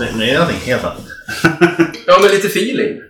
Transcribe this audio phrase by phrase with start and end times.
[0.00, 1.04] Helt annat.
[2.06, 3.00] Ja, men lite feeling.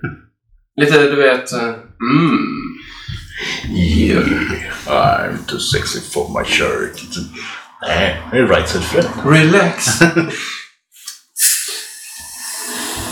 [0.80, 1.52] Lite, du vet...
[1.52, 2.62] eh, Mm.
[3.76, 4.24] Yeah,
[4.86, 7.02] I'm too sexy for my shirt.
[7.86, 9.08] Nej, det är right side friend.
[9.24, 9.98] Relax.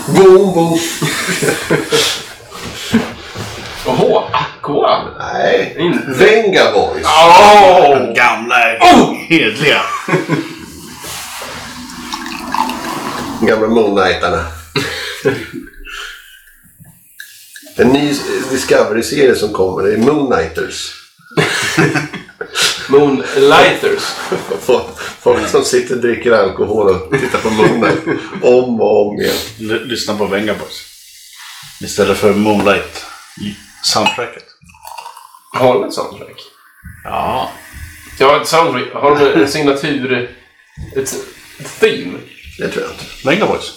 [0.07, 0.79] Boom, boom.
[3.85, 5.03] Oho, Aqua.
[5.19, 5.75] Nej.
[5.79, 6.05] Inte.
[6.07, 7.05] Venga Boys.
[7.05, 8.13] Åh!
[8.15, 9.13] Gamla Oh!
[9.29, 9.81] hedliga.
[13.41, 14.45] Gamla Moonnightarna.
[17.75, 18.15] En ny
[18.51, 19.83] Discovery-serie som kommer.
[19.87, 20.91] Det är Moonnighters.
[22.89, 24.03] Moonlighters.
[24.61, 28.03] Folk- Folk som sitter och dricker alkohol och tittar på Moonlight
[28.41, 29.35] om och om igen.
[29.59, 30.81] L- lyssna på Venga Boys.
[31.81, 33.05] Istället för Moonlight.
[33.83, 34.43] Soundtracket.
[35.53, 36.41] Har de ett soundtrack?
[37.03, 37.51] Ja.
[38.19, 38.93] Ja, ett soundtrack.
[38.93, 40.35] Har de en signatur...
[40.95, 41.15] Ett
[41.59, 42.17] ett theme?
[42.57, 43.05] Det tror jag inte.
[43.23, 43.71] Venga Boys.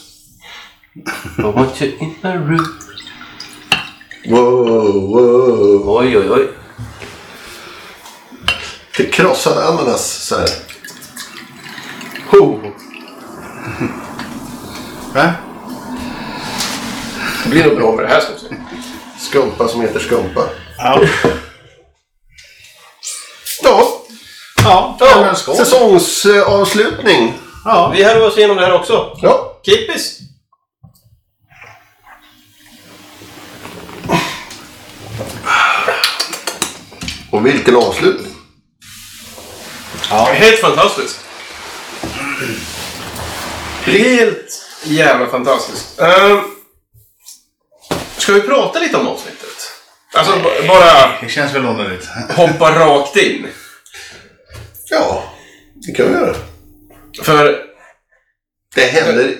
[1.38, 2.78] I want you in my room.
[4.26, 5.98] Wow, wow.
[5.98, 6.48] Oj, oj, oj.
[8.96, 10.48] Det krossade ananas så här.
[12.30, 12.60] Ho.
[15.14, 15.32] Va?
[17.44, 18.46] Det blir nog bra med det här ska vi se.
[19.18, 20.44] Skumpa som heter skumpa.
[20.78, 21.00] Ja.
[23.62, 24.02] Ja,
[24.64, 27.34] Ja, Ja, säsongsavslutning.
[27.68, 27.90] Ja.
[27.96, 29.18] Vi härvar oss igenom det här också.
[29.22, 29.60] Ja.
[29.66, 30.18] Kippis!
[37.30, 38.34] Och vilken avslutning.
[40.10, 41.20] Helt fantastiskt.
[43.84, 46.00] Helt jävla fantastiskt.
[46.00, 46.40] Ehm,
[48.16, 49.72] ska vi prata lite om avsnittet?
[50.14, 52.08] Alltså b- bara Det känns väl onödigt.
[52.36, 53.46] hoppa rakt in.
[54.90, 55.24] Ja,
[55.74, 56.34] det kan vi göra.
[57.22, 57.64] För
[58.74, 59.34] Det händer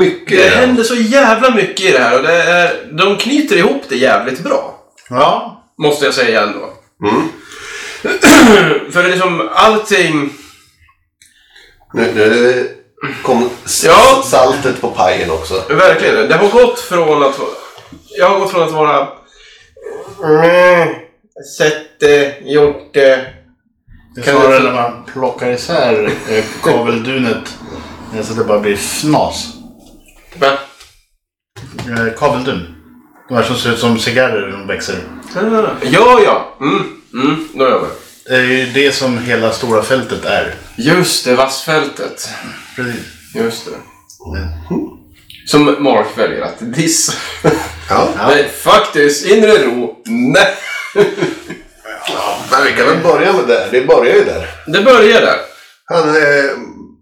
[0.00, 0.38] mycket.
[0.38, 3.96] det händer så jävla mycket i det här och det är, de knyter ihop det
[3.96, 4.78] jävligt bra.
[5.10, 5.54] Ja.
[5.78, 6.72] Måste jag säga ändå.
[7.04, 7.28] Mm.
[8.92, 10.30] För det är liksom allting...
[11.94, 12.68] Nu, nu
[13.22, 13.50] kom
[13.84, 14.22] Ja.
[14.26, 15.62] saltet på pajen också.
[15.68, 16.28] Verkligen.
[16.28, 17.36] Det har gått från att...
[18.18, 19.08] Jag har gått från att vara...
[20.24, 20.94] Mm,
[21.58, 23.26] Sett det, gjort det.
[24.14, 27.56] Det är Kan snarare när man plockar isär eh, kaveldunet
[28.16, 29.48] eh, så det bara blir fnas.
[30.34, 30.58] Va?
[31.88, 32.74] Eh, Kaveldun.
[33.28, 34.96] De här som ser ut som cigarrer när de växer.
[35.82, 36.56] Ja, ja.
[36.60, 37.90] Mm, mm, då är jag med.
[38.24, 40.54] Det är ju det som hela stora fältet är.
[40.76, 42.30] Just det, vassfältet.
[42.76, 43.06] Precis.
[43.34, 43.72] Just det.
[45.46, 47.12] Som Mark väljer att dissa.
[47.88, 48.08] Ja.
[48.28, 49.26] Nej, faktiskt.
[49.26, 50.02] Inre ro.
[50.06, 50.54] Nej.
[52.50, 53.68] Men vi kan väl börja med det.
[53.70, 54.50] Det börjar ju där.
[54.66, 55.36] Det börjar där.
[55.84, 56.50] Han, eh,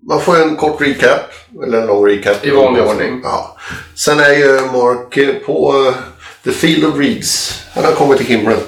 [0.08, 1.20] man får ju en kort recap.
[1.66, 2.47] Eller en lång recap.
[2.47, 3.20] I vanlig ordning.
[3.24, 3.56] Ja.
[3.94, 5.94] Sen är ju Mark på eh,
[6.44, 7.62] The Field of Reeds.
[7.74, 8.58] Han har kommit till himlen.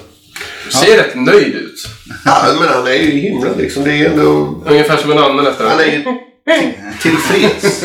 [0.70, 1.86] Ser rätt nöjd ut.
[2.24, 3.84] Ja, men han är ju i himlen liksom.
[3.84, 4.62] Det är ändå...
[4.66, 6.04] Ungefär som en annan efter Han är ju
[7.02, 7.82] tillfreds.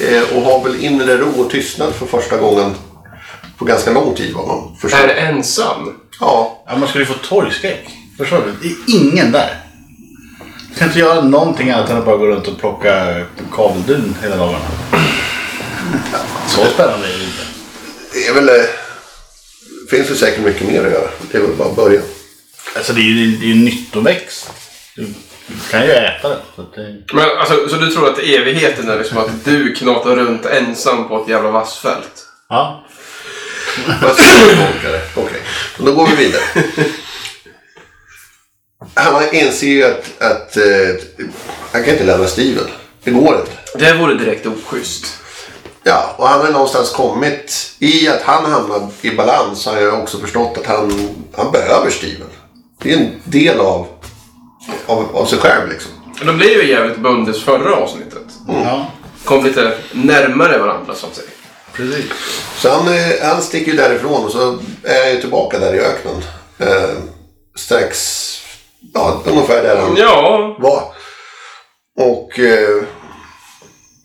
[0.00, 2.74] Eh, och har väl inre ro och tystnad för första gången
[3.58, 4.98] på ganska lång tid vad man förstår.
[4.98, 5.92] Är ensam.
[6.20, 7.88] Ja, Ja, man skulle ju få torgskräck.
[8.18, 8.68] Förstår du?
[8.68, 9.60] Det är ingen där.
[10.70, 14.36] Du kan inte göra någonting annat än att bara gå runt och plocka kaveldun hela
[14.36, 14.64] dagarna.
[16.48, 17.42] Så spännande är det inte.
[18.12, 18.48] det är väl...
[18.48, 18.64] Eh,
[19.90, 21.08] finns det säkert mycket mer att göra.
[21.30, 22.02] Det är väl bara början.
[22.76, 24.50] Alltså det är ju, det är ju nyttoväxt.
[24.96, 25.06] Du
[25.70, 26.38] kan ju äta den.
[26.56, 27.02] Så att det...
[27.12, 31.22] Men alltså, så du tror att evigheten är liksom att du knatar runt ensam på
[31.22, 32.26] ett jävla vassfält?
[32.48, 32.83] Ja.
[33.74, 35.02] Ska jag tolka det?
[35.14, 35.40] Okej,
[35.78, 36.42] då går vi vidare.
[38.94, 40.62] Han inser ju att, att eh,
[41.72, 42.64] han kan inte lämna Steven.
[43.04, 43.78] Det går inte.
[43.78, 45.06] Det vore direkt oschysst.
[45.82, 49.66] Ja, och han har någonstans kommit i att han hamnar i balans.
[49.66, 52.28] Har jag också förstått att han, han behöver Steven.
[52.82, 53.86] Det är en del av,
[54.86, 55.92] av, av sig själv liksom.
[56.26, 58.26] De blev ju jävligt bundes förra avsnittet.
[58.48, 58.90] ja.
[59.24, 61.28] Kom lite närmare varandra så att säga.
[61.76, 62.04] Precis.
[62.56, 65.80] Så han, eh, han sticker ju därifrån och så är han ju tillbaka där i
[65.80, 66.22] öknen.
[66.58, 66.90] Eh,
[67.56, 68.30] strax,
[68.94, 70.82] ja ungefär där han Ja, var.
[71.96, 72.82] Och eh,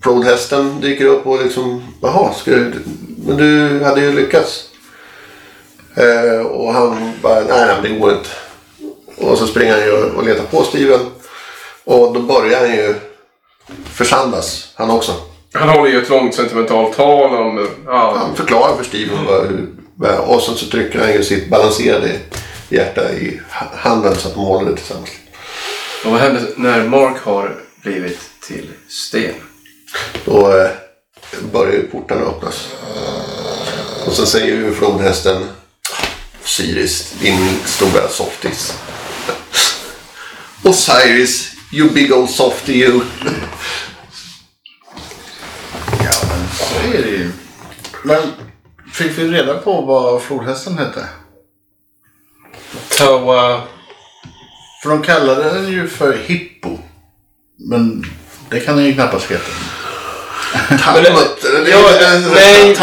[0.04, 2.74] flodhästen dyker upp och liksom, jaha, ska du,
[3.26, 4.66] men du hade ju lyckats.
[5.96, 8.30] Eh, och han bara, nej, nej, det går inte.
[9.18, 11.00] Och så springer han ju och letar på Steven.
[11.84, 12.96] Och då börjar han ju
[13.94, 15.16] försandas, han också.
[15.54, 17.68] Han håller ju ett långt sentimentalt tal om...
[17.86, 19.26] Ja, Han förklarar för Steven
[19.96, 22.20] vad, och sen så trycker han ju sitt balanserade
[22.70, 25.10] hjärta i ha- handen så att de håller det tillsammans.
[26.06, 29.34] och vad händer när Mark har blivit till sten?
[30.26, 30.70] Då eh,
[31.54, 32.68] börjar ju portarna öppnas.
[34.06, 35.46] Och så säger ju flodhästen
[36.44, 38.74] Osiris, din stora softis.
[40.64, 43.02] Osiris, you big old softy you.
[46.60, 47.32] Så är det ju.
[48.04, 48.22] Men
[48.94, 51.06] fick vi reda på vad flodhästen hette?
[52.98, 53.62] Tawa...
[54.84, 56.78] För de kallade den ju för Hippo.
[57.70, 58.06] Men
[58.50, 59.44] det kan den ju knappast heta.
[60.98, 61.14] Eller-
[62.36, 62.76] nej.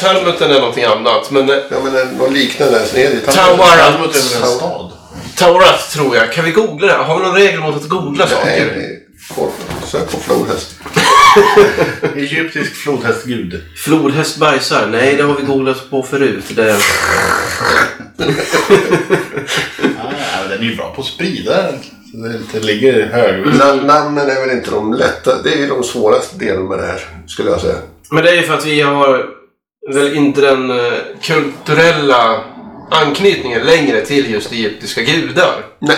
[0.00, 1.30] Talmuten är någonting annat.
[1.30, 2.78] Men eh, Ja men något liknande.
[3.26, 3.78] Tawarat.
[3.78, 4.92] Talmud är väl en stad?
[5.36, 6.32] Taurat tror jag.
[6.32, 6.92] Kan vi googla det?
[7.04, 8.98] Har vi någon regel mot att googla Nej, saker?
[9.34, 9.54] kort.
[9.86, 10.74] Sök på flodhäst.
[12.16, 13.62] Egyptisk flodhästgud.
[13.76, 14.86] Flodhäst bajsar?
[14.86, 16.44] Nej, det har vi googlat på förut.
[16.48, 16.76] Det...
[20.02, 21.68] Ah, den är ju bra på att sprida.
[22.10, 23.44] Så det inte ligger hög.
[23.46, 25.42] Na- Namnen är väl inte de lätta.
[25.42, 27.00] Det är de svåraste delen med det här.
[27.26, 27.76] Skulle jag säga.
[28.10, 29.26] Men det är ju för att vi har
[29.92, 30.92] väl inte den eh,
[31.22, 32.44] kulturella
[32.90, 35.64] anknytningen längre till just egyptiska gudar.
[35.78, 35.96] Nej.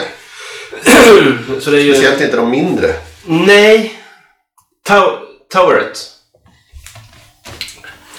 [1.60, 1.92] Så det är ju...
[1.94, 2.94] Speciellt inte de mindre.
[3.26, 3.94] Nej.
[4.88, 5.18] Tau-
[5.52, 6.10] Tauret.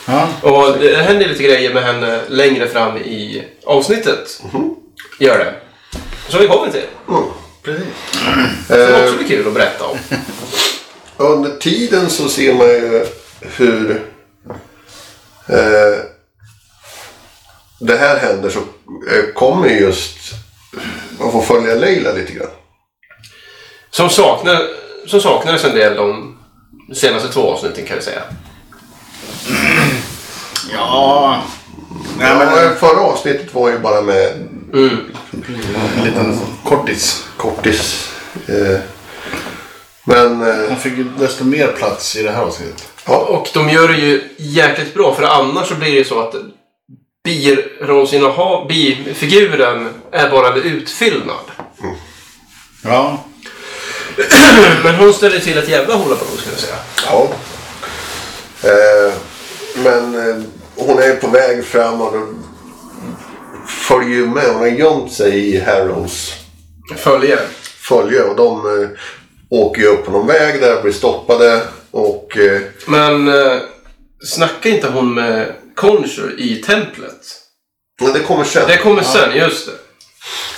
[0.08, 0.30] Ja.
[0.42, 4.42] Och det händer lite grejer med henne längre fram i avsnittet.
[5.20, 5.56] Gör det.
[6.28, 6.86] Som vi kommer till.
[7.10, 7.24] Mm.
[7.64, 7.86] Precis.
[8.68, 9.98] Som Eh, också blir kul att berätta om.
[11.18, 13.06] under tiden så ser man ju
[13.42, 13.92] hur
[15.50, 16.00] eh,
[17.80, 20.18] det här händer så eh, kommer just
[21.20, 22.50] man får följa Leila lite grann.
[23.90, 24.62] Som, saknar,
[25.06, 26.35] som saknades en del de
[26.94, 28.22] senaste två avsnitten kan jag säga.
[30.74, 31.42] Ja.
[32.20, 34.98] Nej, men förra avsnittet var ju bara med Mm.
[35.98, 37.26] en liten kortis.
[37.38, 38.10] kortis.
[38.48, 38.80] Eh,
[40.04, 42.88] men eh, Han fick ju desto mer plats i det här avsnittet.
[43.06, 46.20] ja, Och de gör det ju jäkligt bra för annars så blir det ju så
[46.20, 46.36] att
[47.24, 51.46] birollsinnehav, bifiguren är bara en utfyllnad.
[52.84, 53.24] Ja.
[54.84, 56.76] Men hon ställer till ett jävla hullabaloo skulle jag säga.
[57.10, 57.30] ja.
[58.70, 59.14] Eh,
[59.84, 60.44] men eh,
[60.76, 62.14] hon är på väg fram och
[63.68, 64.44] följer ju med.
[64.48, 66.34] Hon har gömt sig i Harrows
[66.98, 67.40] Följer.
[67.80, 68.90] följe och de eh,
[69.50, 73.58] åker ju upp på någon väg där blir stoppade och eh, Men eh,
[74.26, 77.42] snackar inte hon med Conjure i templet?
[78.02, 78.68] men det kommer sen.
[78.68, 79.72] Det kommer sen, just det.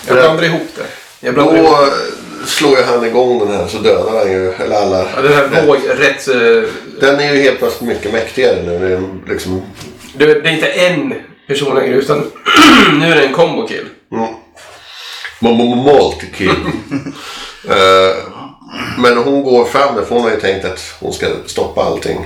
[0.07, 0.21] Jag Ja.
[0.21, 0.85] blandar ihop det.
[1.25, 1.67] Jag blandar ihop.
[1.69, 1.87] eh,
[2.45, 5.05] slår ju han igång den här så dödar han ju, eller alla.
[5.15, 6.27] Ja, den här våg, rätt...
[6.27, 6.69] eh,
[7.01, 8.79] Den är ju helt plötsligt mycket mäktigare nu.
[8.79, 9.61] Det är liksom,
[10.15, 11.13] Det, det är inte en
[11.47, 12.31] person längre utan
[12.99, 13.85] nu är det en combo kill.
[14.11, 16.55] mm, multi-kill.
[17.69, 18.15] Eh,
[18.97, 22.25] Men hon går fram där för hon har ju tänkt att hon ska stoppa allting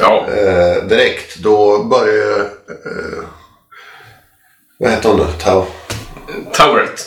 [0.00, 0.26] Ja.
[0.36, 1.36] eh, direkt.
[1.36, 3.22] Då börjar eh,
[4.78, 5.26] Vad heter hon nu?
[5.38, 5.64] Tau.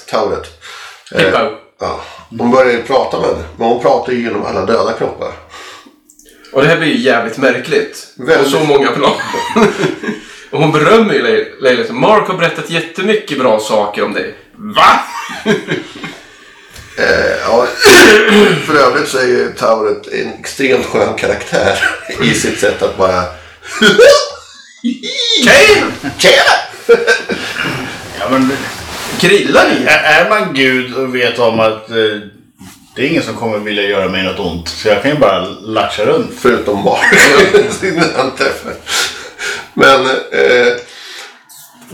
[0.08, 0.48] Tauret.
[1.16, 1.38] Eh, Hippo.
[1.80, 2.00] ja.
[2.38, 3.44] Hon börjar ju prata med henne.
[3.58, 5.32] Men hon pratar ju genom alla döda kroppar.
[6.54, 8.08] Och det här blir ju jävligt märkligt.
[8.16, 8.44] Väldigt.
[8.54, 9.14] På så många plan.
[10.52, 11.94] och hon berömmer ju Le- Leila.
[11.94, 14.36] Mark har berättat jättemycket bra saker om dig.
[14.56, 15.00] Va?
[16.98, 17.68] Eh, ja,
[18.66, 21.80] för övrigt så är ju Tauret en extremt skön karaktär
[22.22, 23.24] i sitt sätt att bara...
[25.42, 25.84] Okej!
[26.18, 26.54] Tjena!
[28.20, 28.52] Ja, men
[29.22, 29.86] Grillar ni?
[29.86, 31.96] är är man gud och vet om att eh,
[32.96, 34.68] det är ingen som kommer vilja göra mig något ont.
[34.70, 36.32] Så jag kan ju bara latcha runt.
[36.38, 37.14] Förutom Mark.
[37.82, 38.74] när han träffar.
[39.74, 40.74] Men eh,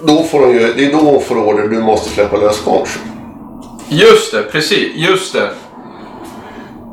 [0.08, 2.90] då får hon ju, det är då hon får order du måste släppa lös Conch.
[3.90, 4.92] Just det, precis.
[4.96, 5.50] Just det.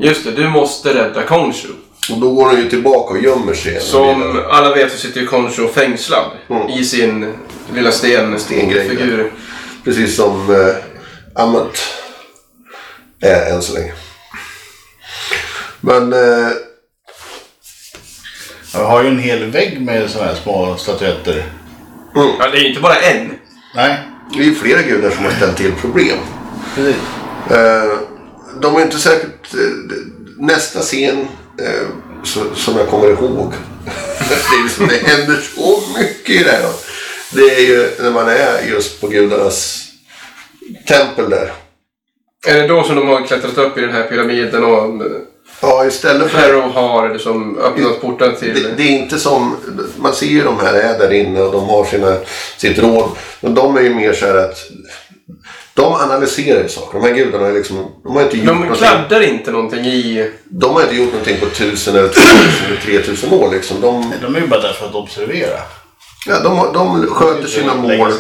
[0.01, 1.69] Just det, du måste rädda Konshu.
[2.13, 3.81] Och då går hon ju tillbaka och gömmer sig.
[3.81, 6.69] Som alla vet så sitter ju Konshu fängslad Mm.
[6.69, 7.35] i sin
[7.75, 9.31] lilla sten, Stengrej.
[9.85, 10.75] Precis som eh,
[11.43, 11.79] Ammut
[13.21, 13.93] är än så länge.
[15.81, 16.51] Men eh,
[18.75, 21.45] Jag har ju en hel vägg med sådana här små statyetter.
[22.15, 23.31] Ja, det är ju inte bara en.
[23.75, 24.01] Nej,
[24.35, 26.19] det är ju flera gudar som har ställt till problem.
[26.75, 26.97] precis.
[27.51, 27.99] Eh,
[28.61, 29.55] de är inte säkert...
[29.55, 29.61] Eh,
[30.39, 31.29] nästa scen
[31.61, 31.89] eh,
[32.25, 33.53] så, som jag kommer ihåg.
[34.29, 36.71] det, är liksom, det händer så mycket i det här.
[37.35, 39.89] Det är ju när man är just på gudarnas
[40.89, 41.53] tempel där.
[42.47, 45.03] Är det då som de har klättrat upp i den här pyramiden och
[45.61, 46.39] Ja, istället för...
[46.39, 48.55] Pharaoh har liksom öppnat porten till...
[48.55, 49.57] Det, det är inte som...
[49.97, 52.17] Man ser ju de här är där inne och de har sina,
[52.57, 53.11] sitt råd.
[53.41, 54.59] Men de är ju mer så här att
[55.75, 56.99] De analyserar ju saker.
[57.01, 58.77] De här gudarna är liksom, de har inte gjort De någonting.
[58.87, 60.31] kladdar inte någonting i...
[60.45, 63.81] De har inte gjort någonting på tusen eller tvåtusen eller tretusen år liksom.
[63.81, 65.59] De, De är ju bara där för att observera.
[66.27, 68.13] Ja, de, de sköter sina mål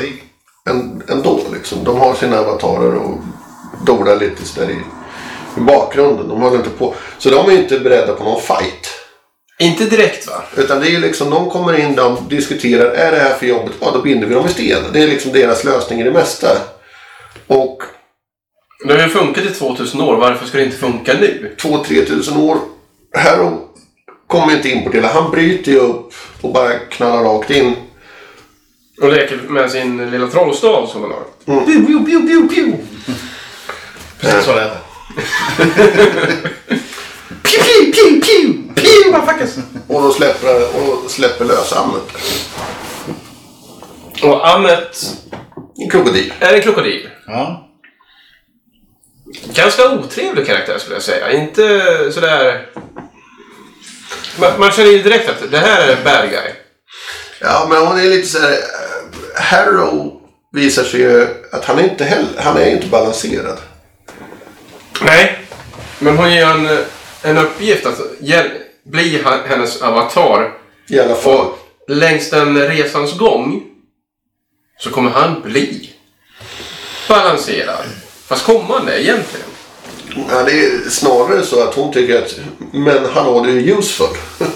[1.08, 1.84] ändå liksom.
[1.84, 3.18] De har sina avatarer och
[3.86, 4.76] dolar lite sådär i,
[5.56, 6.28] i bakgrunden.
[6.28, 6.94] De håller inte på.
[7.18, 8.88] Så de är inte beredda på någon fight.
[9.58, 10.42] Inte direkt va?
[10.56, 13.72] Utan det är liksom, de kommer in, de diskuterar, är det här för jobbet?
[13.80, 14.82] Ja, då binder vi dem i sten.
[14.92, 16.48] Det är liksom deras lösning i det mesta.
[17.46, 17.82] Och
[18.86, 20.16] Det har ju funkat i 2000 år.
[20.16, 21.56] Varför ska det inte funka nu?
[21.60, 22.58] 2-3 tusen år.
[23.16, 23.60] Harrow
[24.26, 25.06] kommer inte in på det.
[25.06, 27.74] Han bryter ju upp och bara knallar rakt in.
[29.02, 31.24] Och leker med sin lilla trollstav som han har.
[34.20, 34.78] Precis så lät det.
[37.42, 38.74] Pew, pew, pew, pew!
[38.74, 39.50] Pew, motherfuckers!
[39.88, 42.02] Och då släpper, och släpper lös Ammet.
[44.22, 45.16] Och Ammet
[45.78, 46.32] En krokodil.
[46.40, 47.08] är en krokodil.
[47.26, 47.68] Ja.
[49.54, 51.32] Ganska otrevlig karaktär skulle jag säga.
[51.32, 52.66] Inte sådär...
[54.40, 56.52] Man, man känner ju direkt att det här är bad guy.
[57.40, 58.58] Ja, men hon är lite så här...
[59.42, 60.20] eh, Harrow
[60.52, 63.58] visar sig ju att han är inte heller, han är inte balanserad.
[65.04, 65.38] Nej.
[65.98, 66.78] Men hon ger en,
[67.22, 70.52] en uppgift att hjäl- bli hennes avatar.
[70.88, 71.46] I alla fall.
[71.88, 73.62] Och längs den resans gång
[74.78, 75.90] så kommer han bli
[77.08, 77.84] balanserad.
[78.26, 79.46] Fast kommande egentligen.
[80.30, 82.40] Ja, det är snarare så att hon tycker att
[82.72, 84.06] men hallå, du är useful.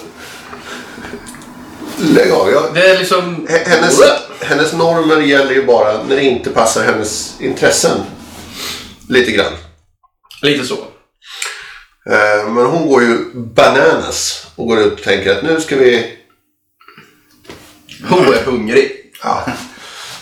[1.98, 2.50] Lägg av.
[2.52, 3.46] Jag, Det är liksom...
[3.66, 4.00] Hennes,
[4.40, 7.98] hennes normer gäller ju bara när det inte passar hennes intressen.
[9.08, 9.52] Lite grann.
[10.42, 10.74] Lite så.
[12.10, 16.16] Eh, Men hon går ju bananas och går ut och tänker att nu ska vi...
[18.08, 18.92] Hon är hungrig.
[19.22, 19.46] Ja,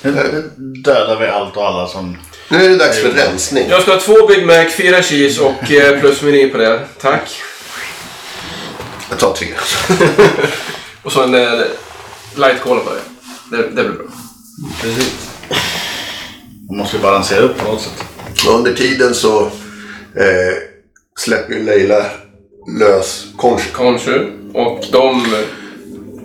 [0.03, 0.51] Nu
[0.85, 2.19] dödar vi allt och alla som...
[2.49, 3.67] nu är det dags för rensning.
[3.69, 6.81] Jag ska ha två Big Mac, fyra cheese och eh, plus meny på det.
[7.01, 7.43] Tack.
[9.11, 9.49] Jag tar tre.
[11.05, 11.61] Och så en eh,
[12.37, 13.57] light cola på det.
[13.57, 14.07] Det, det blir bra.
[14.81, 15.31] Precis.
[16.69, 18.05] Man måste ju balansera upp på något sätt.
[18.47, 19.43] Och under tiden så
[20.17, 20.55] eh,
[21.19, 22.07] släpper ju Leila
[22.79, 23.73] lös Conch.
[23.73, 24.31] Konshu.
[24.55, 25.27] Och de...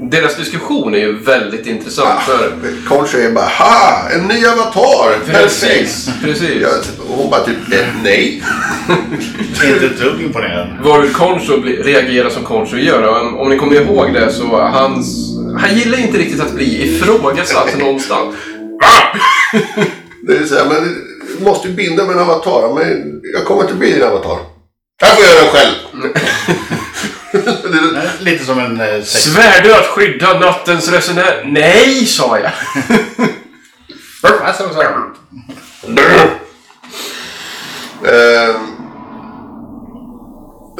[0.01, 2.21] Deras diskussion är ju väldigt intressant.
[2.21, 2.51] För,
[2.87, 5.25] Conch är bara ha en ny avatar!
[5.25, 6.09] Precis.
[6.23, 6.61] precis.
[6.61, 6.71] Jag,
[7.09, 8.43] och hon bara typ eh, nej.
[9.73, 10.75] Inte ett dugg imponerande.
[10.83, 13.03] Varvid Konshu bli- reagerar som Konshu gör.
[13.07, 15.35] Och om, om ni kommer ihåg det så hans...
[15.59, 18.35] Han gillar inte riktigt att bli ifrågasatt någonstans.
[20.27, 20.83] Det är så här, men
[21.37, 22.73] du måste ju binda med en avatar.
[22.75, 24.37] Men jag kommer inte bli din avatar.
[25.01, 25.73] Jag får göra den själv.
[28.19, 29.03] Lite som en eh.
[29.03, 31.43] Svär du att skydda nattens resenär?
[31.45, 32.51] Nej, sa jag.
[38.03, 38.55] Eh,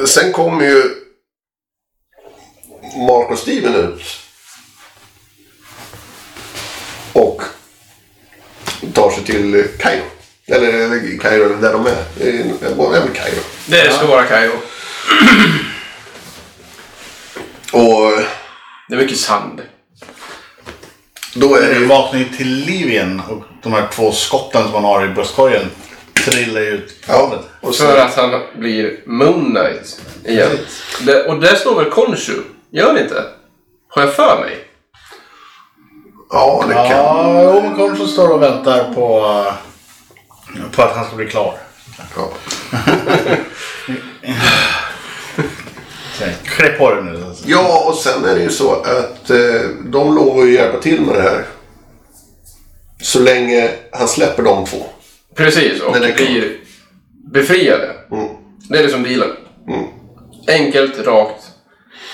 [0.06, 0.82] sen kommer ju
[2.96, 4.02] Mark och Steven ut.
[7.12, 7.42] Och
[8.94, 10.04] tar sig till Kairo.
[10.46, 13.40] Eller, Kairo, där de är det är väl Kairo.
[13.66, 14.52] Det ska vara Kairo.
[17.72, 18.12] Och
[18.88, 19.62] Det är mycket sand.
[21.34, 21.86] då är det Den ju...
[21.86, 25.70] vaknar ju till liv igen och de här två skotten som man har i bröstkorgen
[26.24, 30.58] trillar ut på och För sen, att han blir Moon Knight igen.
[31.00, 32.42] Det, och där står väl Konshu?
[32.72, 33.24] Gör det inte?
[33.88, 34.66] Har jag för mig?
[36.30, 36.86] ja, det kan...
[36.86, 39.26] Ja, jo, men Koncho står och väntar på,
[40.56, 41.54] eh, på att han ska bli klar.
[42.16, 42.32] Ja.
[46.20, 47.24] Så, Klä på dig nu.
[47.46, 51.14] Ja, och sen är det ju så att eh, de lovar ju hjälpa till med
[51.14, 51.44] det här.
[53.02, 54.86] Så länge han släpper de två.
[55.36, 56.12] Precis, och klar.
[56.12, 56.56] blir
[57.32, 57.94] befriade.
[58.12, 58.28] Mm.
[58.68, 59.30] Det är liksom dealen.
[59.68, 59.84] Mm.
[60.48, 61.44] Enkelt, rakt.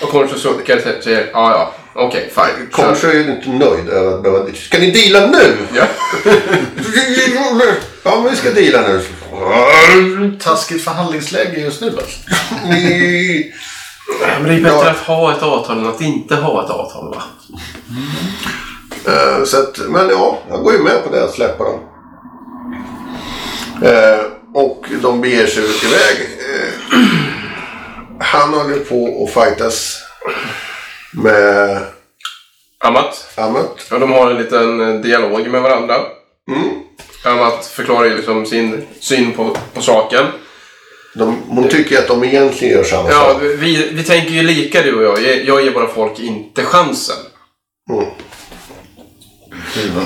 [0.01, 2.67] Och Konshu suckar och säger ja, ja, okej, fine.
[2.75, 2.83] Kör.
[2.83, 4.53] Kanske är ju inte nöjd över att behöva...
[4.53, 5.57] Ska ni deala nu?
[5.75, 5.87] Ja.
[8.03, 9.01] Ja, men vi ska deala nu.
[10.39, 12.19] Taskigt förhandlingsläge just nu alltså.
[14.21, 14.89] Men det är bättre Ja.
[14.89, 17.23] att ha ett avtal än att inte ha ett avtal, va?
[19.05, 21.79] Eh, så att, men ja, jag går ju med på det att släppa dem.
[23.83, 26.29] Eh, och de beger sig ut iväg.
[26.39, 26.99] Eh,
[28.19, 29.97] han håller på att fightas
[31.11, 31.81] med
[32.83, 33.27] Amat.
[33.37, 33.91] Amet.
[33.91, 35.95] Och de har en liten dialog med varandra.
[36.51, 36.69] Mm.
[37.25, 40.25] Amat förklarar ju liksom sin syn på, på saken.
[41.17, 43.41] De, hon tycker att de egentligen gör samma Ja, sak.
[43.41, 45.23] vi, vi tänker ju lika du och jag.
[45.31, 47.15] Jag, jag ger bara folk inte chansen.
[47.89, 48.05] Mm.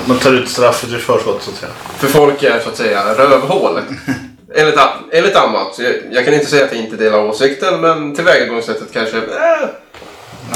[0.06, 1.72] Man tar ut straffet i förskott så att säga.
[1.98, 3.80] För folk är så att säga rövhål.
[4.54, 4.78] Enligt,
[5.12, 5.78] enligt annat.
[5.78, 9.16] Jag, jag kan inte säga att jag inte delar åsikten men tillvägagångssättet kanske...
[9.16, 9.68] Äh,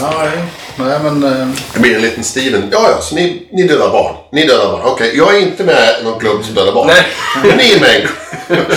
[0.01, 0.45] Ja, nej.
[0.79, 1.25] nej men...
[1.25, 2.69] eh, Det blir en liten Steven.
[2.73, 4.15] Ja, ja, så ni, ni dödar barn.
[4.33, 4.81] Ni dödar barn.
[4.85, 6.87] Okej, jag är inte med i någon klubb som dödar barn.
[6.87, 7.07] Nej.
[7.43, 8.09] Men ni är med.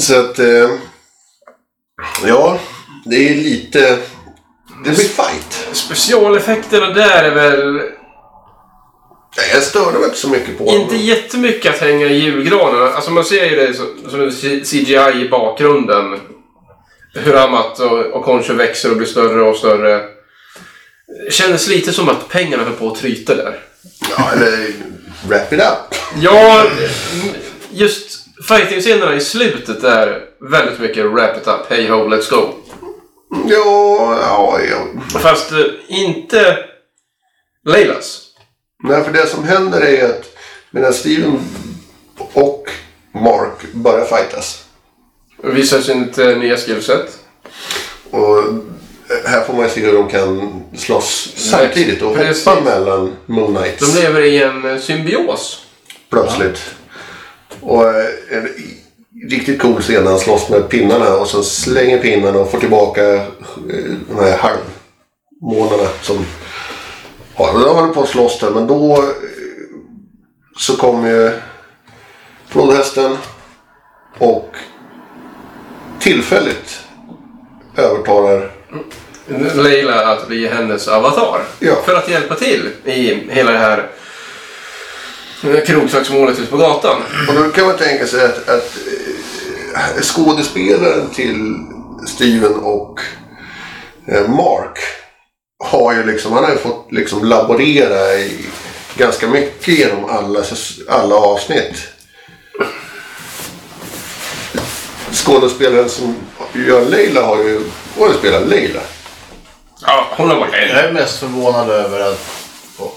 [0.00, 0.38] så att...
[0.38, 0.70] Eh,
[2.26, 2.58] ja,
[3.04, 3.98] det är lite...
[4.84, 5.68] Det blir fight.
[5.72, 7.72] specialeffekterna där är väl
[9.36, 11.04] Nej, Jag störde mig inte så mycket på inte dem.
[11.04, 12.82] jättemycket att hänga i julgranen.
[12.94, 14.30] Alltså man ser ju det som, en
[14.64, 16.20] CGI i bakgrunden.
[17.14, 20.02] Hur Amat och, och Concho växer och blir större och större.
[21.30, 23.58] Kändes lite som att pengarna höll på att tryta där.
[24.16, 24.72] Ja, eller
[25.28, 25.94] wrap it up.
[26.20, 26.66] Ja,
[27.70, 32.48] just fighting-scenerna i slutet är väldigt mycket wrap it up, hey ho, let's go.
[33.48, 35.00] Ja, ja, ja.
[35.20, 36.58] Fast eh, inte
[37.64, 38.22] Leilas.
[38.82, 40.36] Nej, för det som händer är att
[40.70, 41.40] medan Steven
[42.32, 42.70] och
[43.14, 44.64] Mark börjar fightas.
[45.42, 47.18] Visar sitt eh, nya skillset.
[48.10, 48.42] Och
[49.26, 54.00] här får man se hur de kan slåss samtidigt och hoppa mellan Moon Knights De
[54.00, 55.62] lever i en eh, symbios.
[56.10, 56.60] plötsligt.
[57.60, 58.48] Och eh, en
[59.30, 63.14] riktigt cool scen när han slåss med pinnarna och sen slänger pinnarna och får tillbaka
[63.14, 63.24] eh,
[64.08, 66.26] de här halvmånarna som
[67.34, 67.54] har.
[67.54, 69.08] Och de håller på att slåss där men då eh,
[70.58, 71.30] så kommer ju
[72.48, 73.16] flodhästen
[74.18, 74.54] och
[76.00, 76.80] tillfälligt
[77.76, 78.50] övertalar
[79.54, 81.42] Leila att bli hennes avatar.
[81.58, 81.74] Ja.
[81.84, 83.90] För att hjälpa till i hela det här
[85.66, 87.02] krogslagsmålet ute på gatan.
[87.28, 88.76] Och då kan man tänka sig att, att
[89.74, 91.56] eh, skådespelaren till
[92.06, 93.00] Steven och
[94.06, 94.78] eh, Mark
[95.64, 98.46] har ju liksom, han har ju fått liksom laborera i
[98.96, 100.44] ganska mycket genom alla,
[100.88, 101.88] alla avsnitt.
[105.12, 106.16] Skådespelaren som
[106.52, 107.60] gör Leila har ju
[107.98, 108.80] både spelat Leila.
[109.86, 112.26] Ja, hon har varit Jag är mest förvånad över att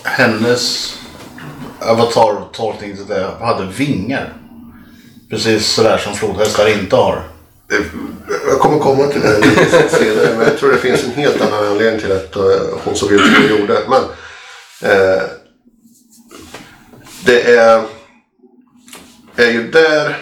[0.03, 0.93] hennes
[1.85, 4.33] avatar-tolkning till det hade vingar.
[5.29, 7.23] Precis sådär som flodhästar inte har.
[8.47, 11.67] Jag kommer komma till det lite senare, men jag tror det finns en helt annan
[11.67, 12.43] anledning till att eh,
[12.83, 13.79] hon såg ut som hon gjorde.
[13.89, 14.03] Men
[14.91, 15.21] eh,
[17.25, 17.83] det är,
[19.35, 20.17] är ju där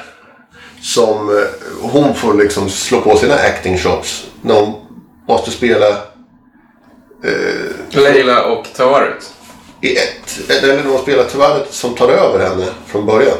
[0.81, 1.43] som eh,
[1.81, 4.27] hon får liksom slå på sina acting shots.
[4.41, 4.75] När hon
[5.27, 5.89] måste spela
[7.23, 9.33] eh, Leila och Tawaret.
[9.81, 10.39] I ett.
[10.49, 13.37] Eller hon spelar Tavaret som tar över henne från början.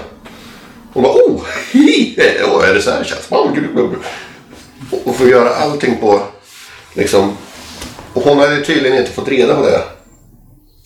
[0.93, 2.15] Hon bara oh, hi,
[2.47, 3.25] oh är det så här känns?
[3.29, 3.99] Oh, gud, gud, gud."
[4.91, 6.21] Och- Och får göra allting på
[6.93, 7.37] liksom.
[8.13, 9.81] Och hon hade tydligen inte fått reda på det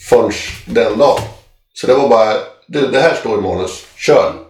[0.09, 0.31] förrän
[0.65, 1.21] den dagen.
[1.73, 2.33] Så det var bara,
[2.67, 4.33] du det här står i manus, kör.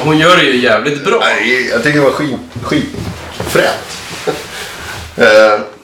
[0.00, 1.18] Hon gör det ju jävligt bra.
[1.20, 3.98] Nej, jag tycker det var skit, skitfränt.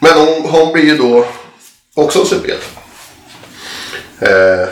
[0.00, 1.26] men hon, hon blir ju då
[1.94, 2.64] också en superhjälte.
[4.20, 4.68] Eh,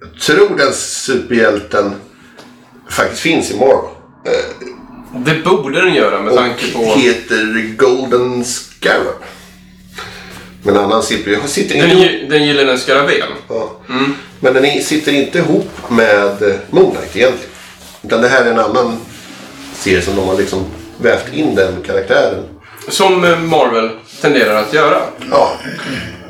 [0.00, 1.94] jag tror den superhjälten
[2.90, 3.90] faktiskt finns i Marvel.
[4.26, 4.66] Eh,
[5.24, 6.78] Det borde den göra med och tanke på...
[6.94, 9.14] heter Golden Scarab.
[10.62, 13.26] Men en annan sitter, sitter inte Den, gyllene skarabén.
[13.48, 13.80] ja.
[14.40, 17.50] Men den sitter inte ihop med Moon Knight egentligen.
[18.02, 18.96] Utan det här är en annan
[19.74, 20.64] serie som de har liksom
[20.98, 22.44] vävt in den karaktären.
[22.90, 25.02] Som eh, Marvel tenderar att göra.
[25.30, 25.52] Ja.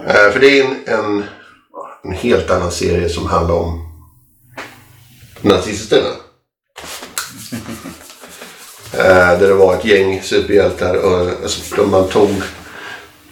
[0.08, 1.24] Eh, För det är en, en,
[2.04, 3.86] en helt annan serie som handlar om
[5.40, 6.08] nazisterna.
[8.92, 12.30] Eh, Där det var ett gäng superhjältar och alltså, de man tog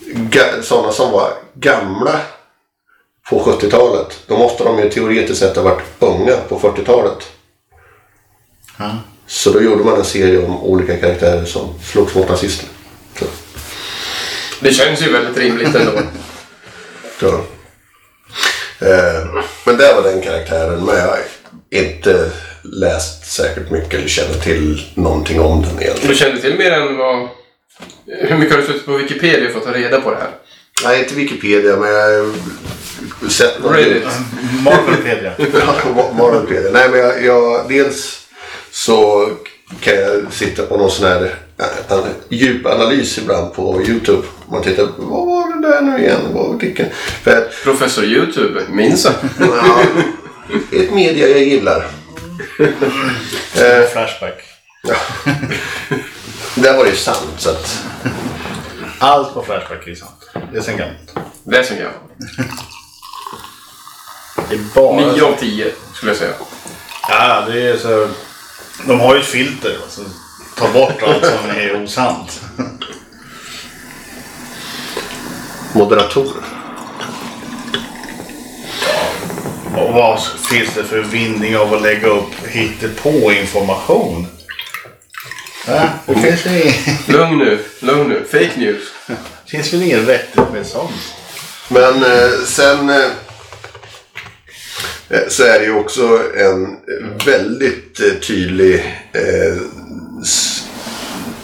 [0.06, 2.20] ga- sådana som var gamla
[3.30, 4.18] på 70-talet.
[4.26, 7.28] Då måste de ju teoretiskt sett ha varit unga på 40-talet.
[8.78, 8.90] Ja.
[9.26, 12.68] Så då gjorde man en serie om olika karaktärer som slogs mot nazister.
[14.60, 15.92] Det känns ju väldigt rimligt ändå.
[17.20, 17.28] så.
[18.86, 20.84] Eh, men det var den karaktären.
[20.84, 21.18] Men jag har
[21.70, 22.30] inte
[22.62, 26.08] läst säkert mycket eller känner till någonting om den egentligen.
[26.08, 27.28] Du kände till mer än vad...
[28.06, 30.30] Hur mycket har du suttit på Wikipedia för att ta reda på det här?
[30.84, 32.24] Nej, inte Wikipedia, men jag
[33.20, 33.76] har sett något.
[33.76, 34.04] Reddit.
[34.64, 35.32] Marvelpedia.
[35.52, 36.70] Ja, Marvelpedia.
[36.72, 38.26] Nej, men jag, jag, dels
[38.70, 39.30] så
[39.80, 44.26] kan jag sitta på någon sån här äh, an- djupanalys ibland på YouTube.
[44.50, 46.20] Man tittar, vad var det där nu igen?
[46.32, 46.62] Vad?
[47.22, 49.14] För att, Professor YouTube, minns jag.
[49.38, 49.82] ja,
[50.72, 51.86] ett media jag gillar.
[53.92, 54.42] Flashback.
[56.54, 57.34] Där var det ju sant.
[57.38, 57.82] Så att,
[58.98, 60.30] Allt på Flashback är sant.
[60.52, 61.14] Det är sen gammalt.
[61.44, 61.90] Det är som jag.
[64.48, 65.12] Det är bara...
[65.12, 66.32] 9 av 10 skulle jag säga.
[67.08, 68.08] Ja, det är så...
[68.86, 69.76] De har ju ett filter.
[69.82, 70.00] Alltså,
[70.58, 72.40] ta bort allt som är osant.
[75.74, 76.42] Moderatorer.
[79.76, 82.30] Och vad finns det för vinning av att lägga upp
[83.02, 84.26] på information?
[85.66, 88.24] Ja, det finns väl inget, Lugn nu, lugn nu.
[88.30, 88.82] Fake news.
[89.46, 91.14] finns väl inget vettigt med sånt.
[91.68, 93.10] Men eh, sen eh,
[95.08, 96.76] eh, så är det ju också en
[97.26, 98.84] väldigt eh, tydlig...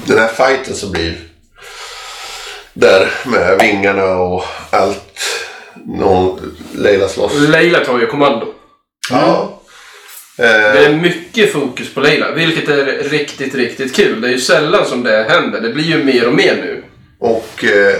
[0.06, 1.14] Den här fighten som blir
[2.74, 5.20] där med vingarna och allt.
[5.86, 7.32] Någon, Leila slåss.
[7.34, 8.46] Leila tar ju kommando.
[9.10, 9.60] Ja.
[10.36, 14.20] Det Eh, är mycket fokus på Leila, vilket är riktigt, riktigt kul.
[14.20, 15.60] Det är ju sällan som det händer.
[15.60, 16.84] Det blir ju mer och mer nu.
[17.20, 17.96] och eh,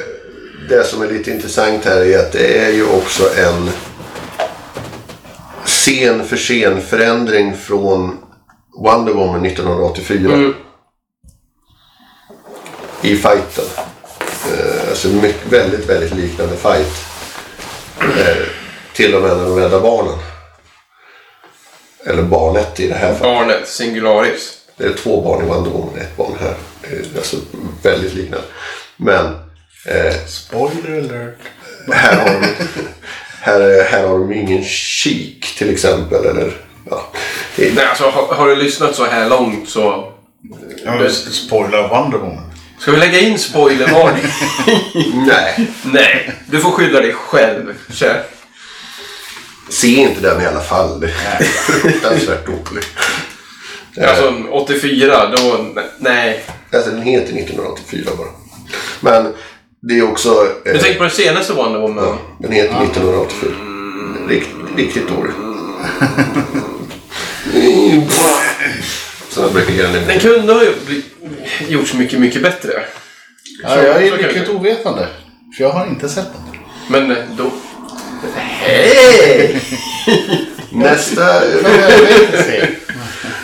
[0.69, 3.71] det som är lite intressant här är att det är ju också en
[5.65, 8.19] scen för scen förändring från
[8.85, 10.33] Wonder Woman 1984.
[10.35, 10.55] Mm.
[13.05, 13.65] I fighten.
[14.53, 17.05] Eh, alltså mycket, väldigt, väldigt liknande fight.
[18.01, 18.37] Eh,
[18.95, 20.19] till och med när de räddar barnen.
[22.07, 23.21] Eller barnet i det här fallet.
[23.23, 24.59] Barnet, singularis.
[24.77, 26.55] Det är två barn i Woman, ett barn här.
[26.83, 27.37] Det är Alltså
[27.83, 28.47] väldigt liknande.
[28.97, 29.27] Men
[29.89, 31.39] eh, Spoiler alert.
[31.93, 32.47] här har de,
[33.41, 36.25] här, här har de ingen kik till exempel.
[36.27, 36.57] Eller,
[36.91, 37.07] ja.
[37.57, 40.13] Det är- Nej, alltså har, har du lyssnat så här långt så...
[40.85, 42.51] Ja, spoiler Wonder Woman.
[42.85, 44.25] Ska vi lägga in spoilervarning?
[45.27, 48.23] Nej, Nej, du får skylla dig själv, kär.
[49.69, 51.01] se inte den i alla fall.
[51.01, 52.89] Det är fruktansvärt dåligt.
[54.09, 55.67] Alltså 84, då...
[55.99, 56.45] Nej.
[56.73, 58.29] Alltså den heter 1984 bara.
[59.01, 59.33] Men
[59.83, 60.47] det är också...
[60.65, 62.05] Du Eh, tänker på den senaste Wonder Woman?
[62.05, 63.51] ja, den heter 1984.
[64.29, 65.33] Rikt, riktigt dålig.
[69.35, 70.21] Så jag brukar ge den Den en...
[70.21, 71.05] kunde ha bli-
[71.69, 72.85] gjorts mycket, mycket bättre.
[73.63, 75.09] Ja, jag är mycket ovetande.
[75.57, 76.61] För jag har inte sett den.
[76.89, 77.51] Men eh, då...
[78.35, 79.61] Hej!
[80.73, 81.41] Nästa...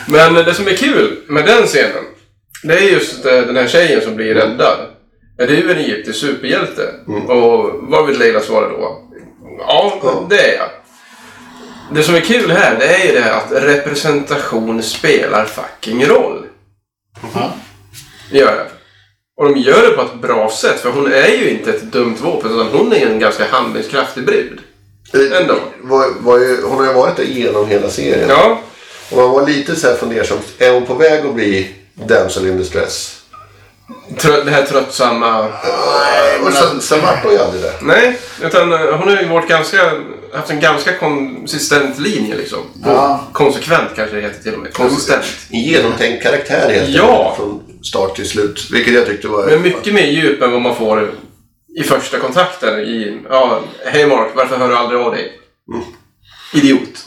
[0.05, 2.03] Men det som är kul med den scenen,
[2.63, 4.79] det är just eh, den här tjejen som blir räddad.
[5.37, 6.93] Är ju en egyptisk superhjälte.
[7.27, 9.07] Och vad vill Leila svara då?
[9.59, 10.69] Ja, det är jag.
[11.93, 16.45] Det som är kul här, det är ju det att representation spelar fucking roll.
[17.33, 17.53] Ja.
[18.31, 18.67] Det gör det.
[19.37, 22.17] Och de gör det på ett bra sätt, för hon är ju inte ett dumt
[22.21, 24.59] vapen, utan hon är en ganska handlingskraftig brud.
[25.13, 25.59] Ändå.
[25.81, 28.29] Var, var ju, hon har ju varit där genom hela serien.
[28.29, 28.61] Ja,
[29.11, 30.37] Och man var lite så här fundersam.
[30.57, 33.20] Är hon på väg att bli damsel in distress?
[34.17, 35.47] Trö- det här tröttsamma...
[36.45, 37.73] Och sen, sen vart hon ju aldrig det.
[37.81, 39.77] Nej, utan eh, hon har ju varit ganska,
[40.33, 42.59] haft en ganska konsistent linje liksom.
[42.85, 43.23] Ja.
[43.33, 44.73] Konsekvent kanske det heter till och med.
[44.73, 45.23] Konsistent.
[45.49, 47.19] En genomtänkt karaktär helt Ja.
[47.29, 48.67] enkelt, Från start till slut.
[48.71, 49.45] Vilket jag tyckte var...
[49.45, 51.11] Men mycket mer djup än vad man får
[51.79, 52.79] i första kontakten.
[52.79, 55.31] I, ja, hej Mark, varför hör du aldrig av dig?
[56.53, 57.05] Idiot.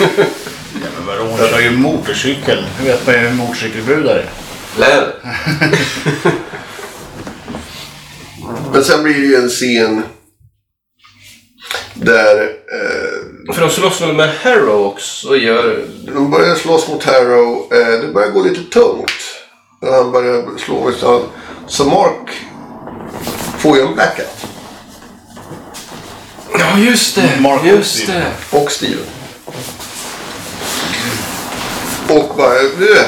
[0.00, 2.64] Ja, men vadå, hon kör ju motorcykel.
[2.78, 4.28] Hur vet man ju hur motorcykelbrudar är?
[4.78, 5.14] Läder.
[8.72, 10.02] Men sen blir det ju en scen
[11.94, 15.36] där eh, För de slåss väl med Harrow också.
[15.36, 15.84] Gör,
[16.14, 17.72] de börjar slåss mot Harrow.
[17.72, 19.10] Eh, det börjar gå lite tungt.
[19.80, 21.22] Han börjar slå mot han.
[21.66, 22.30] Så Mark
[23.58, 24.46] får ju en blackout.
[26.58, 27.40] ja, just det.
[27.40, 28.22] Mark just Steven.
[28.50, 28.58] det.
[28.58, 29.04] Och Steven.
[32.08, 33.06] Och bara äh,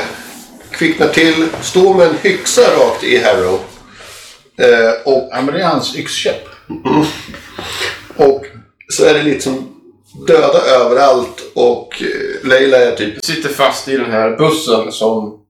[0.79, 1.49] kvicknar till.
[1.63, 3.61] Står med en hyxa rakt i Harrow.
[4.59, 6.49] Eh, och, Ja, men det är hans yxkäpp.
[8.17, 8.47] och
[8.89, 9.73] så är det liksom
[10.27, 11.43] döda överallt.
[11.55, 15.43] Och eh, Leila är typ Sitter fast i den här bussen som...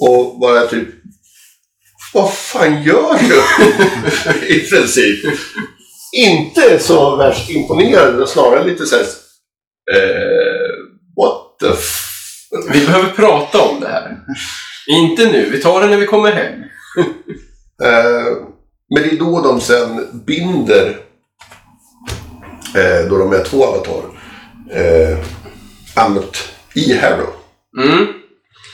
[0.00, 0.88] Och bara typ...
[2.14, 3.42] Vad fan gör du?
[4.54, 5.24] I princip.
[6.16, 9.02] Inte så värst imponerande, snarare lite såhär...
[9.96, 10.76] Eh,
[11.16, 12.06] what the f...
[12.72, 14.16] Vi behöver prata om det här.
[14.86, 16.52] Inte nu, vi tar det när vi kommer hem.
[17.82, 18.36] Eh,
[18.94, 20.96] men det är då de sen binder,
[22.76, 24.02] eh, då de är två avatar,
[24.70, 25.18] eh,
[25.94, 27.28] Ammut i Harrow.
[27.78, 28.06] Mm.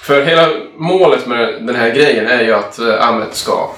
[0.02, 3.70] För hela målet med den här grejen är ju att eh, Ammet ska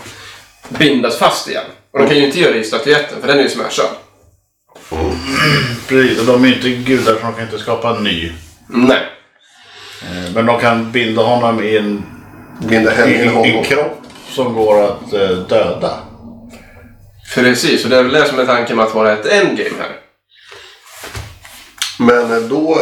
[0.68, 1.64] bindas fast igen.
[1.92, 3.90] Och de kan ju inte göra det i statyetten, för den är ju smashad.
[5.88, 8.32] Precis, och de är ju inte gudar de kan inte skapa en ny.
[8.68, 9.17] Nej.
[10.02, 12.02] Eh, Men de kan binda honom i en,
[12.68, 13.44] Binda i henne i en, honom.
[13.44, 15.98] en kropp som går att eh, döda.
[17.34, 19.96] Precis, och det är väl det som är tanken med att vara ett endgame här.
[21.98, 22.78] Men eh, då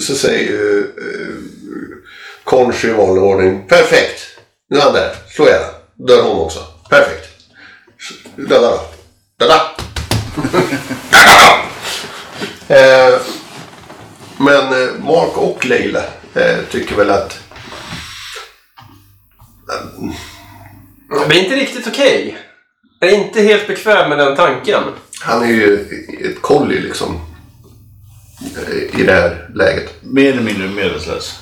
[0.00, 1.34] så säger ju eh,
[2.44, 3.68] Conchi i vanlig ordning.
[3.68, 4.20] Perfekt!
[4.70, 5.14] Nu är han där.
[5.28, 5.62] Slå ihjäl.
[5.94, 6.60] Dör hon också.
[6.90, 7.28] Perfekt.
[8.36, 8.80] Döda då.
[9.38, 9.60] Döda!
[12.68, 13.20] eh,
[14.38, 14.68] men
[15.04, 16.02] Mark och Leila
[16.70, 17.40] tycker väl att
[21.28, 22.38] Det är inte riktigt okej.
[23.00, 24.82] Jag är inte helt bekväm med den tanken.
[25.20, 25.80] han är ju
[26.30, 27.20] ett kolli liksom.
[28.56, 29.94] eh, I det här läget.
[30.02, 31.38] Mer eller mindre medvetslös.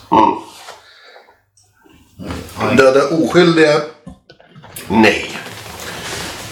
[2.77, 3.81] Döda oskyldiga?
[4.89, 5.39] Nej.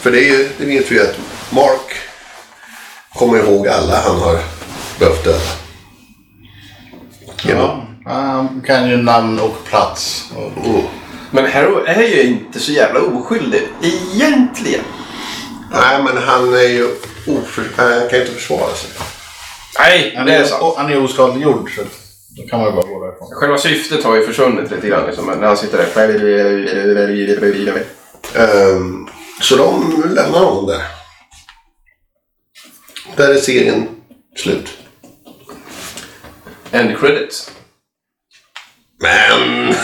[0.01, 1.19] För det, är ju, det vet vi ju att
[1.51, 1.93] Mark
[3.15, 4.39] kommer ihåg alla han har
[4.99, 5.39] behövt döda.
[7.49, 7.84] Ja.
[8.05, 10.31] Han kan ju namn och plats.
[10.37, 10.83] Och Mm.
[11.31, 14.85] Men Harrow är ju inte så jävla oskyldig egentligen.
[15.73, 16.85] Nej, men han är ju
[17.27, 17.65] oför...
[17.79, 18.91] Nej, han kan ju inte försvara sig.
[19.79, 20.75] Nej, han, det är är, sant.
[20.77, 21.71] han är oskadliggjord.
[21.77, 21.83] Så
[22.37, 23.29] då kan man ju bara gå därifrån.
[23.33, 25.07] Själva syftet har ju försvunnit lite grann.
[25.07, 25.87] Liksom, när han sitter där.
[28.35, 29.09] Ehm,
[29.41, 30.83] så de lämnar honom där.
[33.17, 33.89] Där är serien
[34.37, 34.69] slut.
[36.71, 37.51] End credits.
[39.05, 39.75] Men...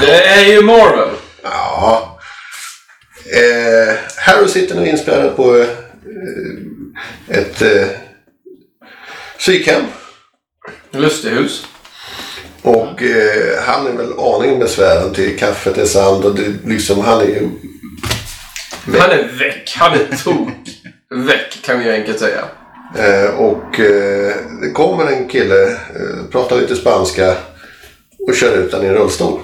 [0.00, 1.08] Det är ju Marvel.
[1.42, 2.18] Ja.
[3.32, 5.68] Eh, Harry sitter nu inspärrad på eh,
[7.28, 7.86] ett eh,
[9.38, 9.82] psykhem.
[10.90, 11.66] Lustigehus.
[12.62, 17.20] Och eh, han är väl aningen besvärad till kaffet är sand och det, liksom, han
[17.20, 17.48] är ju...
[18.98, 19.74] Han är väck.
[19.76, 20.48] Han är tok
[21.26, 22.44] väck kan vi enkelt säga.
[22.98, 27.36] Eh, och eh, det kommer en kille, eh, pratar lite spanska
[28.28, 29.40] och kör ut den i en rullstol.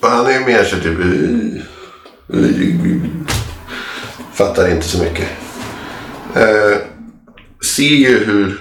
[0.00, 0.98] Och han är mer så typ...
[4.34, 5.28] Fattar inte så mycket.
[6.36, 6.78] Eh,
[7.76, 8.60] ser ju hur...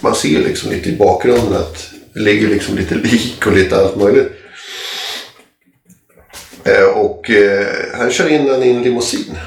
[0.00, 3.96] Man ser liksom lite i bakgrunden att det ligger liksom lite lik och lite allt
[3.96, 4.32] möjligt.
[6.66, 7.66] Eh, och eh,
[7.98, 9.38] han kör in den i en limousin.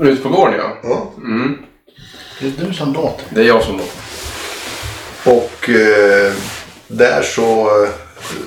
[0.00, 0.76] Ute på gården ja.
[0.82, 1.12] Ja.
[2.40, 3.26] Det är du som dator.
[3.30, 3.80] Det är jag som...
[5.24, 6.32] Och eh,
[6.88, 7.90] där så eh,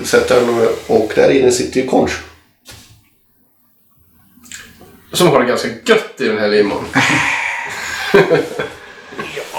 [0.04, 2.20] sätter han och där inne sitter ju Conch.
[5.12, 6.84] Som har det ganska gött i den här limon.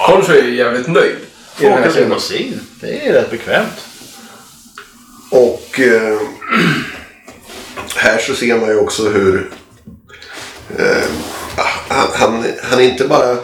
[0.06, 1.16] Concho är ju jävligt nöjd.
[1.60, 2.60] I den här Åka limousin.
[2.80, 3.86] Det är rätt bekvämt.
[5.30, 6.18] Och eh,
[7.96, 9.50] här så ser man ju också hur
[10.78, 11.02] eh,
[11.88, 13.36] han, han, han är inte bara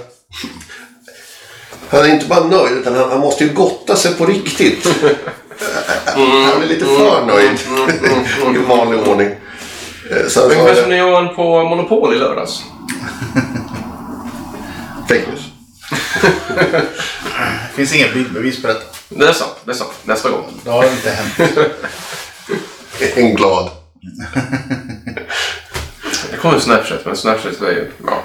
[1.91, 4.87] han är inte bara nöjd utan han, han måste ju gotta sig på riktigt.
[6.05, 7.59] Han är lite för nöjd
[8.57, 9.29] i vanlig ordning.
[10.11, 12.63] Eh, Så Ungefär sa som när jag var på Monopol i lördags.
[15.09, 15.41] fake news.
[16.63, 18.85] Det finns inga bildbevis på detta.
[19.09, 19.53] Det är sant.
[19.65, 19.93] Det är sant.
[20.05, 20.45] Nästa gång.
[20.65, 21.51] Det har inte hänt.
[23.17, 23.71] En glad.
[26.31, 27.91] Det kommer en Snapchat, men Snapchat är ju...
[28.07, 28.23] Ja.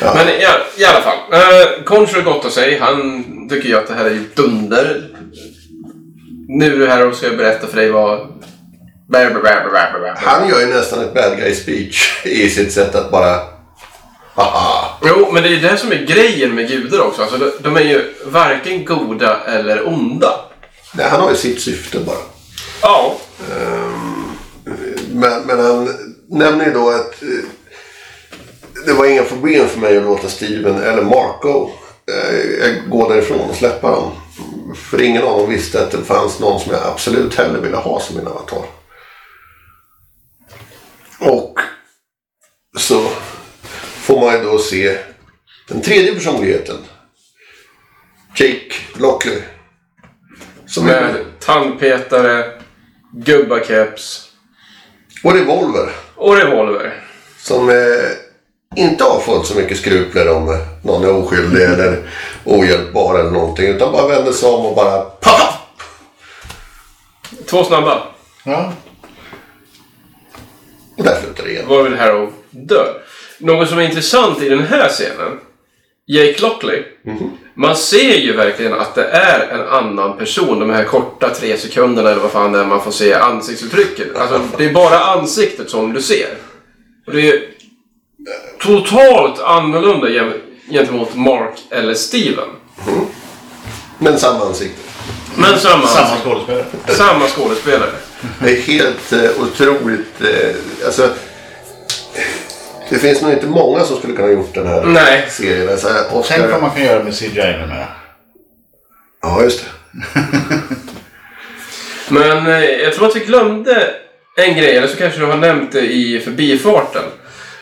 [0.00, 0.14] Ja.
[0.14, 0.46] Men i,
[0.82, 1.18] i alla fall.
[1.32, 2.78] Uh, Concho gottar sig.
[2.78, 5.10] Han tycker ju att det här är dunder.
[6.48, 8.18] Nu här och ska jag berätta för dig vad...
[9.08, 10.14] Bär, bär, bär.
[10.16, 13.40] Han gör ju nästan ett bad guy speech i sitt sätt att bara...
[14.34, 14.98] Haha.
[15.04, 17.22] Jo, men det är ju det som är grejen med gudar också.
[17.22, 20.40] Alltså, de, de är ju varken goda eller onda.
[20.94, 22.16] Nej, han har ju sitt syfte bara.
[22.82, 23.16] Ja.
[23.52, 24.24] Ehm,
[25.12, 25.88] men, men han
[26.28, 27.28] nämner ju då att eh,
[28.86, 31.70] det var inga problem för mig att låta Steven eller Marco
[32.06, 34.10] eh, gå därifrån och släppa dem.
[34.76, 38.00] För ingen av dem visste att det fanns någon som jag absolut hellre ville ha
[38.00, 38.62] som min avatar.
[41.20, 41.58] Och
[42.78, 43.08] så
[43.76, 44.98] får man ju då se
[45.68, 46.76] den tredje personligheten.
[48.36, 49.42] Jake Lockley.
[50.66, 52.53] Som är, Med tandpetare,
[53.16, 54.28] gubbakeps
[55.24, 55.90] och revolver.
[56.14, 57.04] och revolver.
[57.38, 57.76] Som eh,
[58.76, 62.10] inte har fått så mycket skrupler om eh, någon är oskyldig eller
[62.44, 63.66] ohjälpbar eller någonting.
[63.68, 65.58] Utan bara vänder sig om och bara paff!
[67.46, 68.02] Två snabba.
[68.44, 68.72] Ja.
[70.96, 71.68] Och där slutar det igen.
[71.68, 73.02] Varvid Harrow dör.
[73.38, 75.40] Något som är intressant i den här scenen.
[76.06, 76.82] Jake Lockley.
[77.54, 80.60] Man ser ju verkligen att det är en annan person.
[80.60, 84.16] De här korta tre sekunderna eller vad fan det är man får se ansiktsuttrycket.
[84.16, 86.28] Alltså det är bara ansiktet som du ser.
[87.06, 87.42] Och det är
[88.60, 90.40] totalt annorlunda gen-
[90.70, 92.48] gentemot Mark eller Steven.
[93.98, 94.80] Men samma ansikte.
[95.36, 96.64] Men samma, Samma skådespelare.
[96.86, 97.90] samma skådespelare.
[98.38, 100.20] Det är helt eh, otroligt.
[100.20, 101.08] Eh, alltså,
[102.88, 105.26] det finns nog inte många som skulle kunna ha gjort den här Nej.
[105.30, 105.68] serien.
[105.68, 106.36] Alltså, Oscar...
[106.36, 107.86] Tänk vad man kan göra med CGI numera.
[109.22, 109.70] Ja, just det.
[112.08, 113.94] Men eh, jag tror att vi glömde
[114.36, 117.02] en grej, eller så kanske du har nämnt det i förbifarten.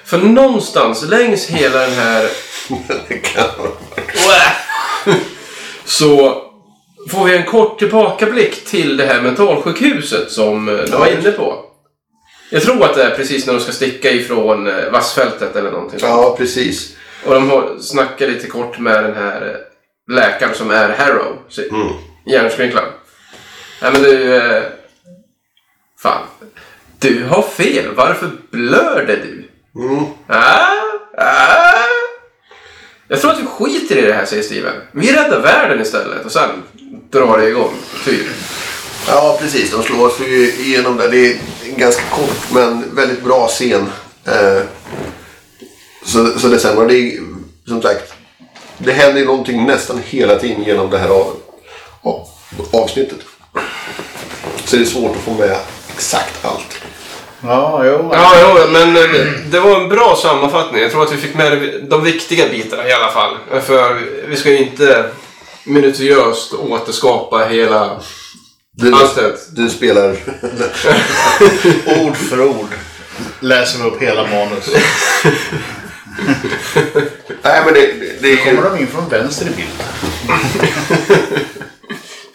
[0.05, 2.29] För någonstans längs hela den här...
[3.09, 5.17] det kan vara.
[5.85, 6.43] så
[7.11, 11.72] får vi en kort tillbakablick till det här mentalsjukhuset som eh, du var inne på.
[12.53, 15.99] Jag tror att det är precis när de ska sticka ifrån eh, Vassfältet eller någonting.
[16.03, 16.97] Ja, precis.
[17.25, 21.39] Och de snackar lite kort med den här eh, läkaren som är Harrow.
[21.71, 21.89] Mm.
[22.27, 22.85] Hjärnskrynklan.
[23.83, 24.37] Nej men du...
[24.37, 24.63] Eh,
[26.03, 26.23] fan.
[26.99, 27.95] Du har fel.
[27.95, 29.49] Varför blöder du?
[29.83, 30.05] Mm.
[30.27, 30.67] Ah,
[31.19, 31.73] ah.
[33.09, 34.75] Jag tror att vi skiter i det här, säger Steven.
[34.93, 36.51] Vi räddar världen istället och sen
[37.11, 37.75] drar det igång.
[38.05, 38.27] Typ.
[39.09, 39.71] Ja, precis.
[39.71, 41.09] De slår sig ju igenom där.
[41.09, 41.37] Det är
[41.73, 43.93] en ganska kort men väldigt bra scen.
[44.27, 44.63] Eh,
[46.05, 46.87] så, så det stämmer.
[46.87, 47.19] Det är
[47.69, 48.13] som sagt.
[48.79, 51.37] Det händer ju någonting nästan hela tiden genom det här av,
[52.03, 52.29] av,
[52.73, 53.19] avsnittet.
[54.65, 55.57] Så det är svårt att få med
[55.95, 56.79] exakt allt.
[57.45, 58.11] Ja, jo.
[58.13, 59.11] Ja, jo, men eh,
[59.51, 60.83] det var en bra sammanfattning.
[60.83, 63.37] Jag tror att vi fick med de- de viktiga bitarna i alla fall.
[63.63, 63.95] För
[64.29, 65.11] vi ska ju inte
[65.65, 68.01] minutiöst återskapa hela
[68.75, 68.95] Du,
[69.53, 70.11] du spelar...
[72.05, 72.69] Ord för ord
[73.41, 74.69] läser vi upp hela manus.
[77.43, 79.83] Nej, men det, det, det kommer de in från vänster i bild.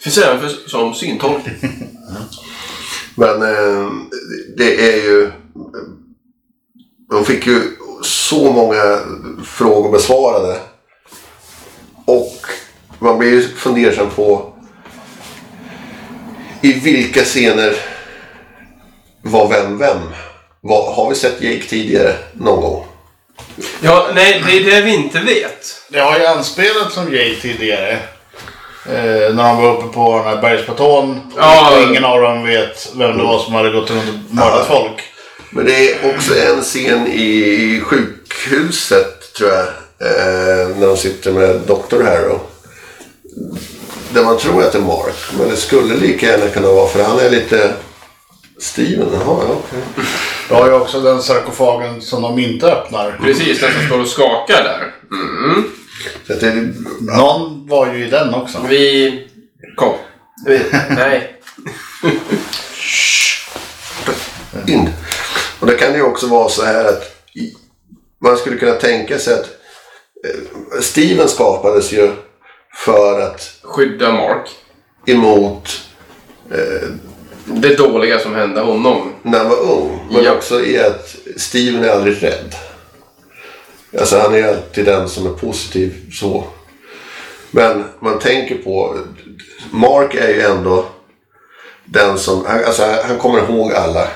[0.00, 1.54] Finns även för, som syntolkning.
[3.14, 3.90] Men eh,
[4.56, 5.30] det är ju...
[7.10, 7.62] De fick ju
[8.02, 8.98] så många
[9.44, 10.60] frågor besvarade.
[12.04, 12.36] Och
[12.98, 14.47] man blir ju fundersam på
[16.60, 17.74] i vilka scener
[19.22, 19.98] var vem vem?
[20.60, 22.84] Vad, har vi sett Jake tidigare någon gång?
[23.80, 25.82] Ja, nej, det är det vi inte vet.
[25.88, 27.92] Det har ju anspelat som Jay tidigare.
[28.86, 31.20] Eh, när de var uppe på den här bergsplatån.
[31.36, 31.76] Ja.
[31.76, 35.02] Och ingen av dem vet vem det var som hade gått runt och mördat folk.
[35.50, 39.66] Men det är också en scen i sjukhuset tror jag.
[40.00, 42.02] Eh, när de sitter med Dr.
[42.02, 42.40] Harrow.
[44.12, 45.14] Där man tror att det är Mark.
[45.38, 47.72] Men det skulle lika gärna kunna vara för han är lite...
[48.60, 50.04] Steven, jaha, ja, okej.
[50.48, 53.18] Du har ju också den sarkofagen som de inte öppnar.
[53.22, 54.94] Precis, den som står och skakar där.
[55.10, 55.64] Mm.
[56.26, 56.68] Så att det,
[57.00, 58.58] Någon var ju i den också.
[58.68, 59.12] Vi...
[59.76, 59.94] Kom.
[60.46, 60.60] Vi...
[60.90, 61.38] Nej.
[64.66, 64.88] in.
[65.60, 67.02] Och det kan ju också vara så här att
[68.22, 69.48] man skulle kunna tänka sig att
[70.24, 72.12] eh, Steven skapades ju
[72.84, 74.50] för att Skydda Mark.
[75.06, 75.80] emot
[76.50, 76.88] eh,
[77.44, 79.12] Det dåliga som hände honom.
[79.22, 80.06] när han var ung.
[80.10, 80.32] Men Ja.
[80.32, 82.54] också i att Steven är aldrig rädd.
[83.98, 86.44] Alltså han är alltid den som är positiv så.
[87.50, 88.98] Men man tänker på
[89.70, 90.84] Mark är ju ändå
[91.84, 94.08] den som, alltså han kommer ihåg alla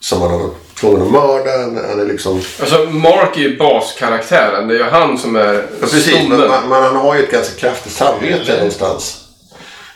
[0.00, 0.50] som han har
[0.82, 1.50] tvungen att mörda.
[1.50, 4.68] Han, han är liksom, Alltså, Mark är ju baskaraktären.
[4.68, 7.30] Det är ju han som är ja, precis, men, man, man, han har ju ett
[7.30, 9.18] ganska kraftigt samvete någonstans.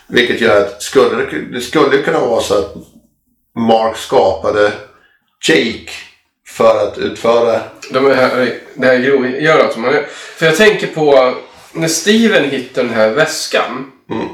[0.07, 2.75] Vilket gör att skulle det, det skulle kunna vara så att
[3.59, 4.72] Mark skapade
[5.49, 5.90] Jake
[6.49, 7.61] för att utföra
[7.92, 10.07] De här, det här grovgörat som han gör.
[10.11, 11.35] För jag tänker på
[11.72, 13.92] när Steven hittar den här väskan.
[14.11, 14.29] Mm.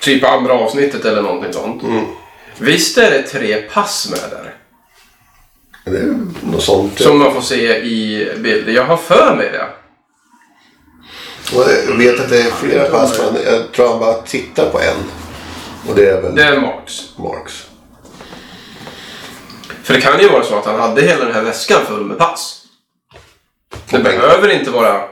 [0.00, 1.82] Typ andra avsnittet eller någonting sånt.
[1.82, 2.04] Mm.
[2.58, 4.54] Visst är det tre pass med där?
[6.42, 7.00] Något sånt.
[7.00, 8.72] Som man får se i bilder.
[8.72, 9.66] Jag har för mig det.
[11.56, 14.80] Och Jag vet att det är flera pass men jag tror han bara tittar på
[14.80, 14.96] en.
[15.88, 17.18] Och det är väl Det är Marks.
[17.18, 17.66] Marks.
[19.82, 22.18] För det kan ju vara så att han hade hela den här väskan full med
[22.18, 22.64] pass.
[23.90, 25.02] Det behöver inte vara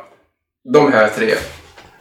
[0.73, 1.35] de här tre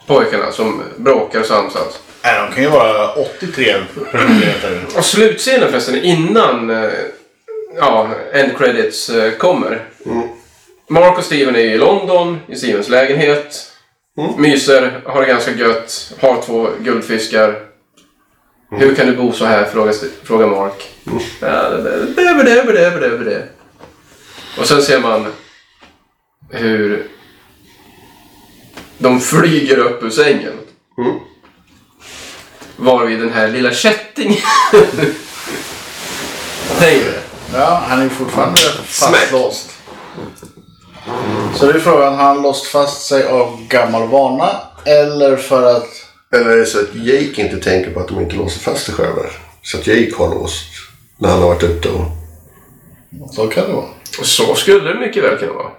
[0.06, 1.98] pojkarna som bråkar och samsas.
[2.24, 3.74] Nej, de kan ju vara 83
[4.12, 4.86] personligheter.
[4.96, 6.90] Och slutscenen förresten innan eh,
[7.76, 9.88] ja, end credits eh, kommer.
[10.06, 10.28] Mm.
[10.88, 13.72] Mark och Steven är i London, i Stevens lägenhet.
[14.18, 14.42] Mm.
[14.42, 17.48] Myser, har det ganska gött, har två guldfiskar.
[17.48, 18.82] Mm.
[18.82, 19.64] Hur kan du bo så här?
[19.64, 20.90] Frågar, frågar Mark.
[21.06, 21.18] Mm.
[21.40, 23.48] Ja, det, det, det, det, det, det.
[24.58, 25.26] Och sen ser man
[26.50, 27.06] hur
[28.98, 30.52] de flyger upp ur sängen.
[30.98, 31.18] Mm.
[32.76, 34.42] Varvid den här lilla kättingen
[36.78, 37.25] tänker
[37.56, 39.70] Ja, han är ju fortfarande fastlåst.
[41.54, 44.50] Så det är frågan, har han låst fast sig av gammal vana?
[44.84, 45.88] Eller för att...
[46.32, 48.94] Eller är det så att Jake inte tänker på att de inte låser fast sig
[48.94, 49.22] själva?
[49.62, 50.64] Så att Jake har låst
[51.18, 52.06] när han har varit ute och...
[53.34, 53.86] Så kan det vara.
[54.22, 55.70] Så skulle det mycket väl kunna vara.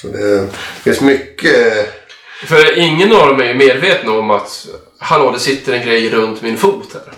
[0.00, 0.48] Så det
[0.82, 1.88] finns mycket...
[2.46, 4.66] För ingen av dem är medveten om att
[4.98, 7.12] hallå, det sitter en grej runt min fot här.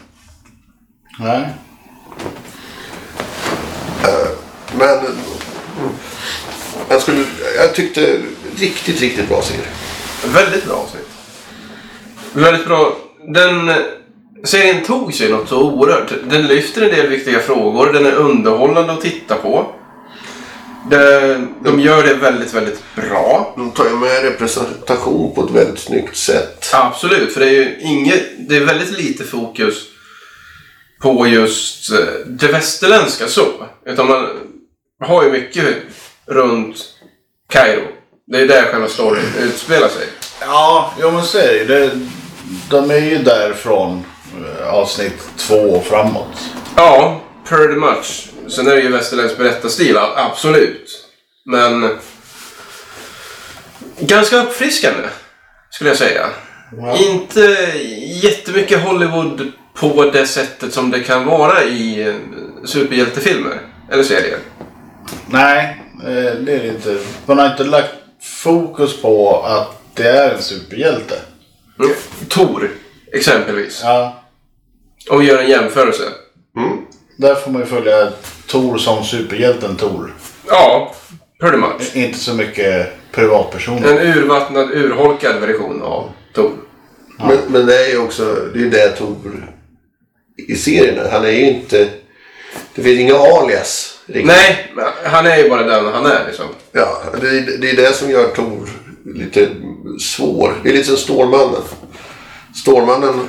[1.18, 1.49] Nej.
[4.78, 4.98] Men...
[6.88, 7.24] Jag, skulle,
[7.57, 8.18] jag tyckte
[8.57, 9.66] riktigt, riktigt bra serie.
[10.34, 11.09] Väldigt bra avsnitt.
[12.32, 12.96] Väldigt bra.
[13.28, 13.72] Den
[14.44, 16.12] serien tog sig något så oerhört.
[16.24, 17.92] Den lyfter en del viktiga frågor.
[17.92, 19.66] Den är underhållande att titta på.
[20.90, 23.54] Det, de gör det väldigt, väldigt bra.
[23.57, 26.70] De tar ju med representation på ett väldigt snyggt sätt.
[26.74, 29.74] Absolut, för det är ju inget, det är väldigt lite fokus
[31.01, 33.66] på just eh, det västerländska så.
[33.86, 34.28] Utan man
[35.05, 35.76] har ju mycket
[36.26, 36.76] runt
[37.49, 37.86] Kairo.
[38.26, 40.07] Det är där själva storyn utspelar sig.
[40.40, 41.90] Ja, jo men så är det
[42.70, 44.05] De är ju där från
[44.61, 46.38] eh, avsnitt två och framåt.
[46.76, 48.28] Ja, pretty much.
[48.49, 51.07] Sen är det ju västerländsk berättarstil, absolut.
[51.44, 51.99] Men
[54.01, 55.09] ganska uppfriskande,
[55.70, 56.26] skulle jag säga.
[56.76, 56.97] Ja.
[56.97, 57.40] Inte
[58.22, 62.14] jättemycket Hollywood på det sättet som det kan vara i eh,
[62.64, 63.61] superhjältefilmer
[63.93, 64.39] eller serier.
[65.27, 66.99] Nej, eh, det är det inte.
[67.27, 71.14] Man har inte lagt fokus på att det är en superhjälte.
[71.79, 71.93] Mm.
[72.29, 72.70] Tor,
[73.12, 73.81] exempelvis.
[73.85, 74.22] Ja,
[75.11, 76.03] Om vi gör en jämförelse.
[77.16, 78.12] där får man ju följa
[78.47, 80.14] Tor som superhjälten Tor.
[80.49, 80.95] Ja,
[81.41, 81.97] pretty much.
[81.97, 83.89] Inte så mycket privatpersoner.
[83.89, 86.53] En urvattnad, urholkad version av Tor.
[87.18, 89.55] Men, men det är ju också, det är ju det Tor
[90.37, 91.11] i serierna.
[91.11, 91.89] Han är ju inte,
[92.74, 93.99] det finns inga alias.
[94.07, 94.26] riktigt.
[94.26, 94.72] Nej,
[95.05, 96.47] han är ju bara den han är liksom.
[96.72, 98.68] Ja, det, är- det är det som gör Tor
[99.14, 99.49] lite
[100.01, 100.55] svår.
[100.62, 101.62] Det är lite som Stålmannen.
[102.55, 103.28] Stålmannen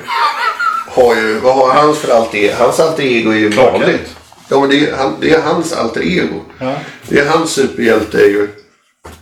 [0.87, 2.53] har ju, vad har han för alter ego?
[2.57, 4.15] Hans alter ego är ju vanligt.
[4.49, 6.41] Ja, men det är, han, det är hans alter ego.
[6.59, 6.75] Ja.
[7.09, 8.47] Det är hans superhjälte är ju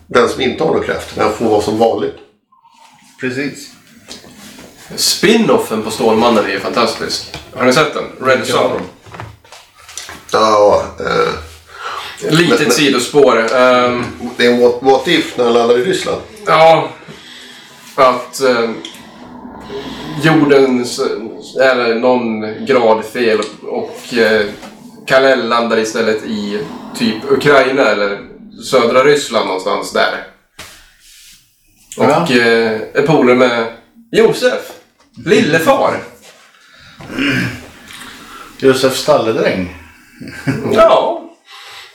[0.08, 1.16] den som inte har någon kraft.
[1.16, 2.16] Den får vara som vanligt.
[3.22, 3.70] Precis.
[4.96, 7.36] Spin-offen på Stålmannen är ju fantastisk.
[7.56, 8.28] Har ni sett den?
[8.28, 8.82] Red Sun.
[10.32, 11.34] Ja, eh,
[12.32, 13.56] Litet Men- sidospår.
[13.56, 14.04] Ehm,
[14.38, 16.22] det är en what, what if när han landar i Ryssland.
[16.48, 16.90] ja,
[17.96, 18.70] att eh,
[20.24, 21.00] jordens
[21.62, 24.46] är någon grad fel och eh,
[25.08, 26.60] Kal-El landar istället i
[26.98, 28.20] typ Ukraina eller
[28.66, 30.28] södra Ryssland någonstans där.
[31.98, 32.28] Och Ja.
[32.30, 33.66] eh, är polare med
[34.16, 34.62] Josef,
[35.26, 36.04] lillefar.
[38.58, 39.78] Josef Stalledräng.
[40.74, 41.22] Ja,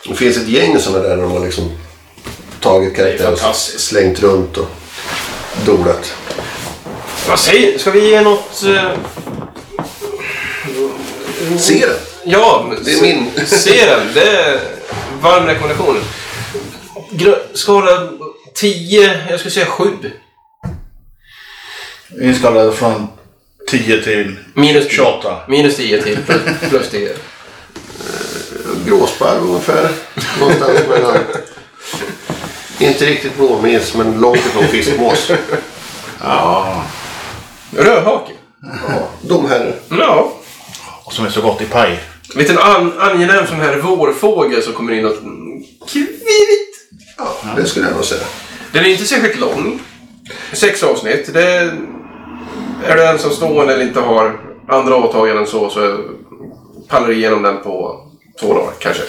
[0.09, 1.79] Det finns ett gäng sådana där de har liksom
[2.61, 4.68] tagit karaktärer och slängt runt och
[5.66, 6.14] dolat.
[7.29, 8.62] vad säger Ska vi ge något...
[8.62, 8.91] Eh,
[11.59, 11.97] Se den!
[12.25, 13.31] Ja, Det är min.
[13.47, 14.07] Se den.
[14.14, 14.61] Det är
[15.21, 15.97] varm rekommendation.
[17.55, 18.09] Skala
[18.55, 19.87] 10, jag skulle säga 7.
[22.18, 23.06] Inskalad från
[23.70, 24.96] 10 till Minus 10.
[24.96, 25.36] 28.
[25.48, 26.40] Minus 10 till plus,
[26.70, 27.12] plus 10.
[28.86, 29.90] Gråsparv ungefär.
[30.40, 31.16] Någonstans mellan...
[32.78, 35.30] Inte riktigt blåmes men långt ifrån fiskmås.
[36.20, 36.84] Ja.
[37.76, 38.32] Rödhake.
[38.88, 39.74] Ja, de här.
[39.90, 40.32] Ja.
[41.04, 42.00] Och som är så gott i paj.
[42.34, 45.16] Liten an, angenäm sån här vårfågel som kommer in och
[45.88, 46.08] kvirrt.
[47.16, 48.24] Ja, det skulle jag nog säga.
[48.72, 49.80] Den är inte särskilt lång.
[50.52, 51.34] Sex avsnitt.
[51.34, 51.72] Det
[52.87, 55.99] är, du ensamstående eller inte har andra åtaganden så, så
[56.89, 58.01] pallar du igenom den på
[58.41, 59.03] två dagar kanske.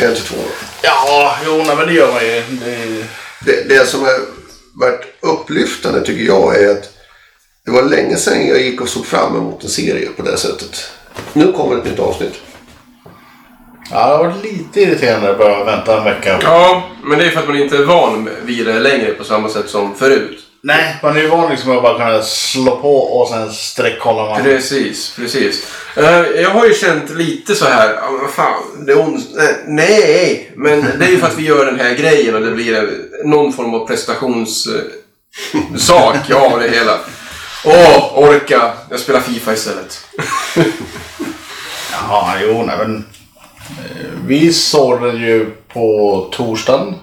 [0.00, 0.36] En till två.
[0.82, 2.42] Ja, jo nej, men det gör man ju.
[2.50, 3.06] Det,
[3.46, 4.10] Det, det som har
[4.74, 6.92] varit upplyftande tycker jag är att
[7.64, 10.90] det var länge sedan jag gick och såg fram emot en serie på det sättet.
[11.32, 12.34] Nu kommer ett nytt avsnitt.
[13.90, 16.38] ja, det har varit lite irriterande att behöva vänta en vecka.
[16.42, 19.48] Ja, men det är för att man inte är van vid det längre på samma
[19.48, 20.38] sätt som förut.
[20.66, 24.42] Nej, man är ju van liksom att bara kunna slå på och sen sträckkollar man.
[24.42, 25.66] Precis, precis.
[25.96, 27.98] Eh, jag har ju känt lite så här,
[28.32, 31.80] fan, det är ons- eh, Nej, men det är ju för att vi gör den
[31.80, 32.90] här grejen och det blir
[33.24, 36.98] någon form av prestationssak av det hela.
[37.64, 38.72] Åh, orka!
[38.90, 40.04] Jag spelar Fifa istället.
[41.92, 42.96] Ja, jo nej men.
[43.68, 46.94] eh, Vi såg den ju på torsdagen.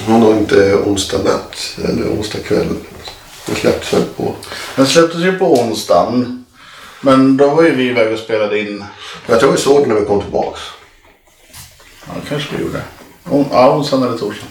[0.00, 2.68] Alltså, Hon har inte onsdag natt eller onsdag kväll.
[3.46, 4.34] Den släpptes väl på...
[4.76, 6.44] Den släpptes ju på onsdagen.
[7.00, 8.84] Men då var ju vi iväg och spelade in.
[9.26, 10.60] Jag tror vi såg den när vi kom tillbaks.
[12.06, 12.82] Ja, kanske vi gjorde.
[13.30, 14.50] On- Ja, onsdagen eller torsdagen.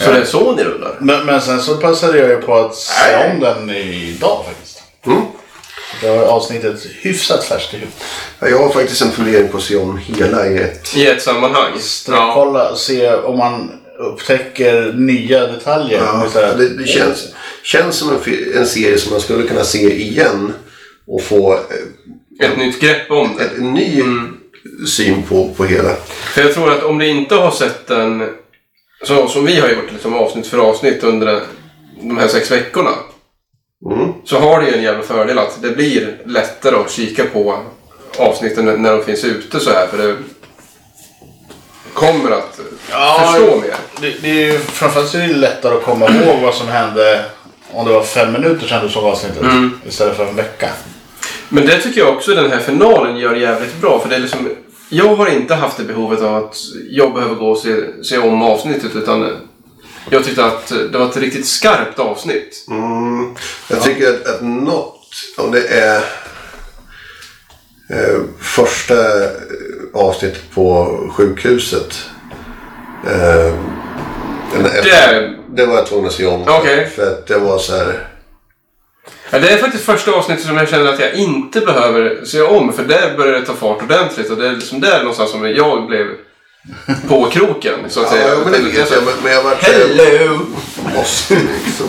[0.00, 0.96] Så det är så ni rullar?
[1.00, 4.82] Men, men sen så passade jag ju på att se om den idag faktiskt.
[5.06, 5.22] Mm.
[6.00, 8.02] Det var avsnittet hyfsat färskt i huvudet.
[8.40, 10.96] Ja, Jag har faktiskt en fundering på att se om hela i ett.
[10.96, 11.70] I ett sammanhang?
[11.74, 11.80] Ja.
[11.80, 15.98] Sträckkolla och se om man upptäcker nya detaljer.
[16.34, 18.18] Ja, det, det känns, känns som en,
[18.56, 20.52] en serie som man skulle kunna se igen
[21.06, 23.44] och få eh, Ett nytt grepp om det.
[23.58, 24.02] en ny
[24.88, 25.94] syn på, på hela.
[26.06, 28.28] För jag tror att om du inte har sett den
[29.04, 31.40] så som vi har gjort liksom avsnitt för avsnitt under
[32.02, 32.90] de här sex veckorna.
[33.92, 34.12] Mm.
[34.24, 37.62] Så har det ju en jävla fördel att det blir lättare att kika på
[38.18, 39.86] avsnitten när- när de finns ute så här.
[39.86, 40.16] För det
[41.94, 42.60] kommer att
[42.90, 43.74] Ja, förstå mer.
[44.00, 47.24] Det, det är ju, framförallt så är det lättare att komma ihåg vad som hände
[47.72, 49.42] om det var fem minuter sedan du såg avsnittet.
[49.88, 50.68] Istället för en vecka.
[51.48, 54.00] Men det tycker jag också den här finalen gör jävligt bra.
[54.00, 54.48] För det är liksom,
[54.88, 56.56] jag har inte haft det behovet av att
[56.90, 58.96] jag behöver gå och se, se om avsnittet.
[58.96, 59.36] Utan
[60.10, 62.64] jag tyckte att det var ett riktigt skarpt avsnitt.
[62.68, 63.34] Mm,
[63.68, 65.96] jag tycker att, att något, om det är
[67.90, 69.30] eh, första eh,
[69.94, 70.86] avsnittet på
[71.16, 72.04] sjukhuset.
[73.06, 73.54] Eh,
[74.84, 76.42] Det, det var jag tvungen att se om.
[76.48, 76.86] Okej.
[76.96, 78.06] För att det var så här.
[79.30, 82.72] ja, det är faktiskt första avsnittet som jag känner att jag inte behöver se om.
[82.72, 84.30] För där börjar det ta fart ordentligt.
[84.30, 86.06] Och det är liksom där någonstans som jag blev
[87.08, 87.74] på kroken.
[87.88, 88.28] Så att Ja, säga.
[88.28, 89.04] ja, men det vet jag.
[89.04, 90.38] Men, men jag var Hello!
[90.96, 91.86] Måste liksom...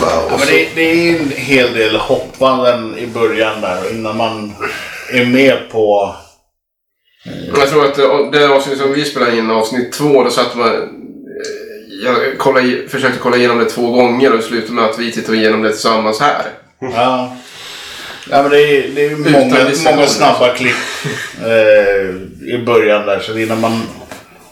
[0.00, 0.08] Wow.
[0.30, 4.54] Ja, men det, det är en hel del hoppanden i början där innan man
[5.12, 6.14] är med på...
[7.56, 10.66] Jag tror att det, det avsnitt som vi spelade in, avsnitt två, då satt man...
[10.68, 10.82] eh,
[12.04, 15.62] Jag kollade, försökte kolla igenom det två gånger och slutade med att vi tittade igenom
[15.62, 16.42] det tillsammans här.
[16.80, 17.36] Ja.
[18.30, 20.74] Ja, men det är, det är många, många snabba klipp
[21.44, 23.20] eh, i början där.
[23.20, 23.82] Så innan man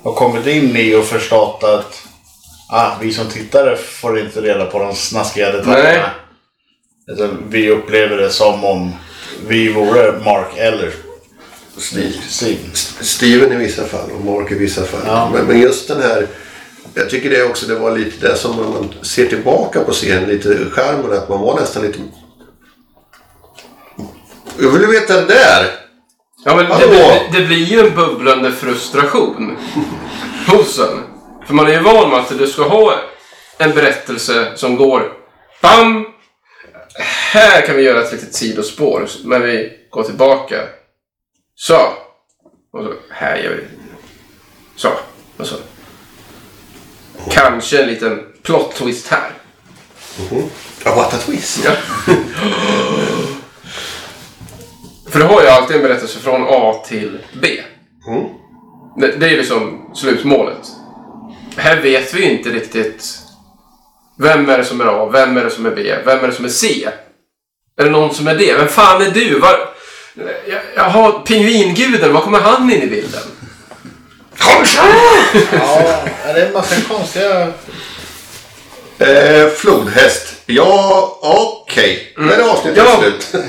[0.03, 2.03] har kommit in i och förstått att
[2.69, 6.11] ah, vi som tittare får inte reda på de snaskiga detaljerna.
[7.13, 8.93] Utan vi upplever det som om
[9.49, 10.91] vi vore Mark eller
[11.77, 12.13] Steve.
[12.29, 12.59] Steve.
[13.01, 15.01] Steven i vissa fall och Mark i vissa fall.
[15.07, 15.31] Ja.
[15.35, 16.27] Men, men just den här.
[16.95, 20.29] Jag tycker det också det var lite det som man ser tillbaka på serien.
[20.29, 21.99] Lite charmen att man var nästan lite.
[24.59, 25.67] Jag vill veta det där.
[26.45, 29.57] Ja, men det, det, det blir ju en bubblande frustration
[30.47, 31.03] hos en.
[31.47, 32.95] För man är ju van med att du ska ha
[33.59, 35.13] en berättelse som går
[35.63, 36.07] BAM!
[37.33, 40.57] Här kan vi göra ett litet sidospår, men vi går tillbaka.
[41.63, 41.77] Så.
[42.73, 43.65] Och så, här gör vi.
[44.77, 44.89] Så.
[45.37, 45.57] Och så.
[47.31, 49.31] Kanske en liten plot twist här.
[50.85, 51.65] Ja, what a twist.
[51.65, 51.71] Ja.
[55.09, 57.49] För du har ju alltid en berättelse från A till B.
[58.09, 58.25] Mm.
[58.97, 60.69] Det, det är liksom slutmålet.
[61.57, 63.19] Här vet vi ju inte riktigt
[64.19, 66.35] vem är det som är A, vem är det som är B, vem är det
[66.35, 66.89] som är C?
[67.77, 68.55] Är det någon som är D?
[68.59, 69.39] Vem fan är du?
[69.39, 69.72] Var...
[70.77, 73.21] Har pingvinguden, var kommer han in i bilden?
[74.39, 74.65] Ja,
[76.35, 77.53] det är en massa konstiga...
[78.99, 80.35] Eh, flodhäst.
[80.47, 82.13] Ja, okej.
[82.17, 82.99] Där är avsnittet Ja.
[83.01, 83.27] slut.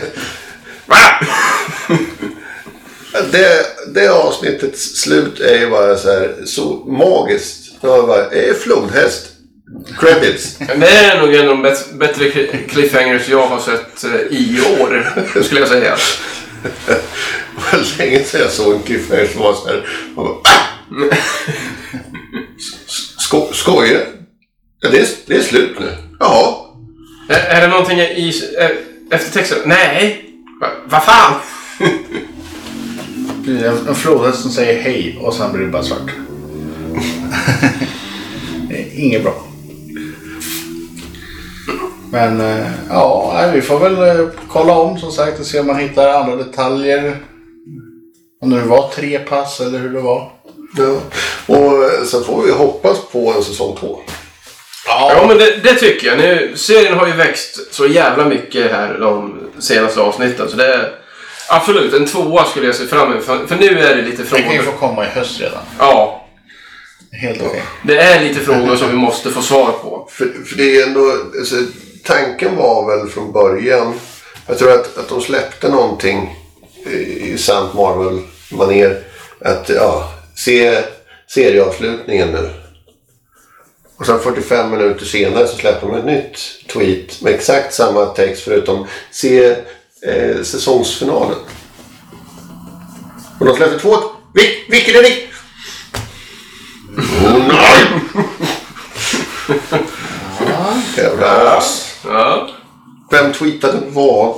[0.85, 0.97] Va?
[3.31, 7.81] Det, det avsnittets slut är ju bara så här så magiskt.
[7.81, 9.27] Det var bara, eh, flodhäst.
[9.99, 10.57] Credits.
[10.57, 11.61] Det är nog en av de
[11.97, 15.95] bättre cli- cliffhangers jag har sett eh, i år, skulle jag säga.
[16.63, 17.01] Det
[17.55, 19.87] var länge sedan jag såg en cliffhanger som var så här.
[20.15, 20.37] man bara!
[23.17, 24.05] Sko, skojar
[24.81, 25.95] ja, det, är, det är slut nu.
[26.19, 26.55] Jaha.
[27.29, 28.69] Är, är det någonting i eh,
[29.17, 29.57] eftertexten?
[29.65, 30.25] Nej.
[30.61, 31.33] Va, vad fan?
[33.47, 36.11] En, en flodhäst som säger hej och sen blir det bara svart.
[38.69, 39.52] Är Inget bra.
[42.13, 45.79] Men eh, ja, vi får väl eh, kolla om som sagt och se om man
[45.79, 47.17] hittar andra detaljer.
[48.41, 50.31] Om det nu var tre pass eller hur det var.
[50.77, 50.97] Ja.
[51.45, 53.99] Och eh, sen får vi hoppas på en säsong två.
[54.87, 56.17] Ja, men det, det tycker jag.
[56.17, 60.49] Nu, serien har ju växt så jävla mycket här de senaste avsnitten.
[60.49, 60.89] Så det
[61.49, 63.23] absolut en tvåa skulle jag se fram emot.
[63.25, 64.77] För, för nu är det lite Det kan ju få frågor.
[64.77, 65.61] komma i höst redan.
[65.79, 66.19] Ja,
[67.21, 67.63] Helt okej.
[67.83, 70.07] det är lite frågor som vi måste få svar på.
[70.11, 71.55] För, för det är ändå, alltså,
[72.03, 73.99] tanken var väl från början,
[74.47, 76.35] jag tror att, att de släppte någonting
[76.85, 79.03] i, sant Marvel-manér.
[79.41, 80.83] Att ja, se
[81.27, 82.49] serieavslutningen nu.
[83.97, 88.43] Och sen 45 minuter senare så släpper de ett nytt tweet med exakt samma text
[88.43, 89.55] förutom se
[90.01, 91.37] eh, säsongsfinalen.
[93.39, 93.97] Och de släppte två...
[94.33, 95.17] Vil, vilken är det?
[97.25, 97.83] Oh, nej!
[100.97, 101.82] Jävla as.
[102.03, 102.49] Ja.
[103.11, 104.35] Vem tweetade vad?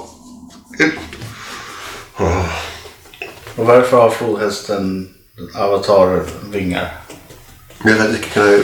[3.55, 5.09] Och varför har flodhästen
[5.55, 6.91] avatarvingar?
[7.83, 8.63] Jag vet inte, kan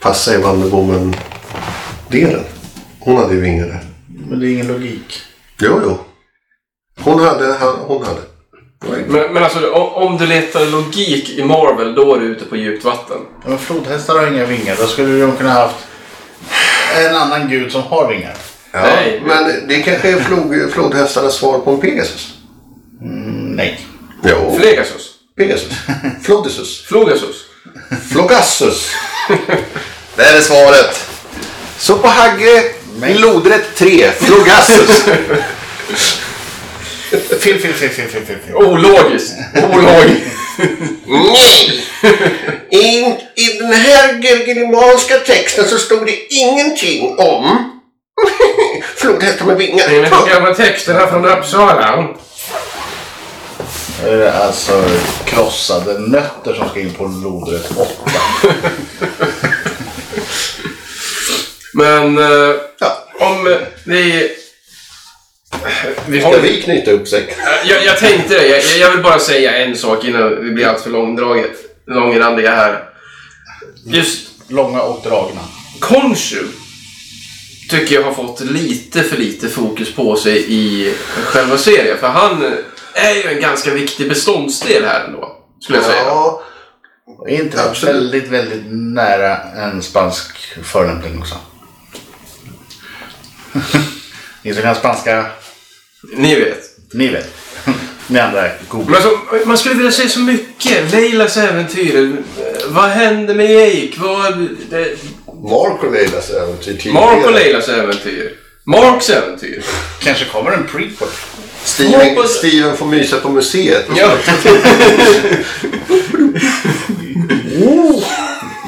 [0.00, 2.44] passa i Vanderbommen-delen.
[3.00, 3.80] Hon hade ju vingar där.
[4.28, 5.22] Men det är ingen logik.
[5.58, 5.98] Jo, jo.
[7.00, 8.20] Hon hade, han, hon hade.
[9.06, 12.84] Men, men alltså om, du letar logik i Marvel, då är du ute på djupt
[12.84, 13.18] vatten.
[13.46, 14.76] Men flodhästar har inga vingar.
[14.78, 15.76] Då skulle de kunna haft
[16.94, 18.34] en annan gud som har vingar.
[18.72, 19.22] Ja, Nej.
[19.26, 22.34] men det kanske är flod, flodhästarnas svar på en Pegasus.
[23.00, 23.80] Mm, nej.
[24.24, 25.10] Jo, Flegasus.
[25.36, 25.72] Pegasus.
[26.22, 26.84] Flodisus.
[26.88, 27.36] Flogasus.
[28.12, 28.90] Flogassus.
[30.16, 31.10] Det är svaret.
[31.78, 32.62] Så på Hagge,
[33.00, 33.14] Nej.
[33.14, 35.02] lodrätt 3, Flogassus.
[37.40, 38.36] Fel, fel, fel, fel, fel, fel.
[38.46, 38.54] fel.
[38.54, 39.34] Ologiskt.
[39.72, 40.26] Ologiskt.
[41.06, 41.84] Nej!
[42.70, 42.98] I,
[43.34, 47.70] I den här gergelimanska texten så stod det ingenting om
[48.96, 49.88] flodhästar med vingar.
[49.88, 52.08] Enligt de gamla texterna från Uppsala.
[54.02, 54.84] Det är alltså
[55.24, 57.88] krossade nötter som ska in på lodrätt 8.
[61.74, 63.08] Men eh, Ja.
[63.20, 63.58] om eh,
[66.06, 66.20] vi...
[66.20, 67.34] Ska vi knyta upp säcken?
[67.64, 68.46] Jag, jag tänkte det.
[68.46, 71.52] Jag, jag vill bara säga en sak innan vi blir alltför långdraget,
[71.86, 72.84] långrandiga här.
[73.86, 75.40] Just Långa och dragna.
[75.80, 76.44] Konshu
[77.70, 80.94] tycker jag har fått lite för lite fokus på sig i
[81.24, 81.98] själva serien.
[81.98, 82.44] För han
[82.94, 85.36] är ju en ganska viktig beståndsdel här ändå.
[85.60, 86.02] Skulle jag säga.
[86.06, 86.42] Ja,
[87.28, 87.94] inte Absolut.
[87.94, 91.34] väldigt, väldigt nära en spansk förolämpning också.
[94.44, 95.26] Ni som kan spanska,
[96.16, 96.58] Ni vet.
[96.92, 97.34] ni vet.
[98.06, 99.00] Ni andra googlar.
[99.00, 100.92] Men alltså, man skulle vilja säga så mycket.
[100.92, 102.16] Leilas äventyr.
[102.68, 103.92] Vad hände med Jake?
[103.96, 104.96] Vad, det,
[105.50, 106.94] Mark och Leilas äventyr tidigare.
[107.06, 108.32] Mark och Leilas äventyr.
[108.64, 109.62] Marks äventyr.
[110.02, 111.08] Kanske kommer en prequel.
[111.64, 113.84] Steven, Hoppas- Steven får mysa på museet.
[113.96, 114.10] Ja.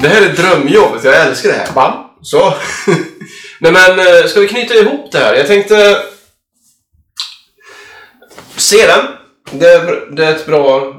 [0.01, 1.03] Det här är drömjobbet.
[1.03, 1.71] Jag älskar det här.
[1.73, 1.93] Bam.
[2.21, 2.53] Så.
[3.59, 5.35] Nej men, eh, ska vi knyta ihop det här?
[5.35, 5.97] Jag tänkte...
[8.57, 9.05] Se den.
[9.51, 10.93] Det är, det är ett bra,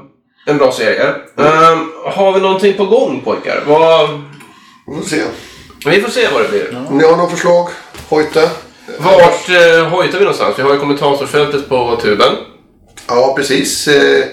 [0.45, 1.07] en bra serie.
[1.37, 3.63] Ehm, har vi någonting på gång pojkar?
[3.67, 4.09] Vad,
[4.87, 5.21] Vi får se.
[5.85, 6.85] vi får se vad det blir.
[6.89, 7.69] Om ni har några förslag,
[8.09, 8.49] hojta.
[8.97, 10.59] Vart eh, hojtar vi någonstans?
[10.59, 12.35] Vi har ju kommentatorfältet på tuben.
[13.07, 13.87] Ja, precis.
[13.87, 14.23] Eh,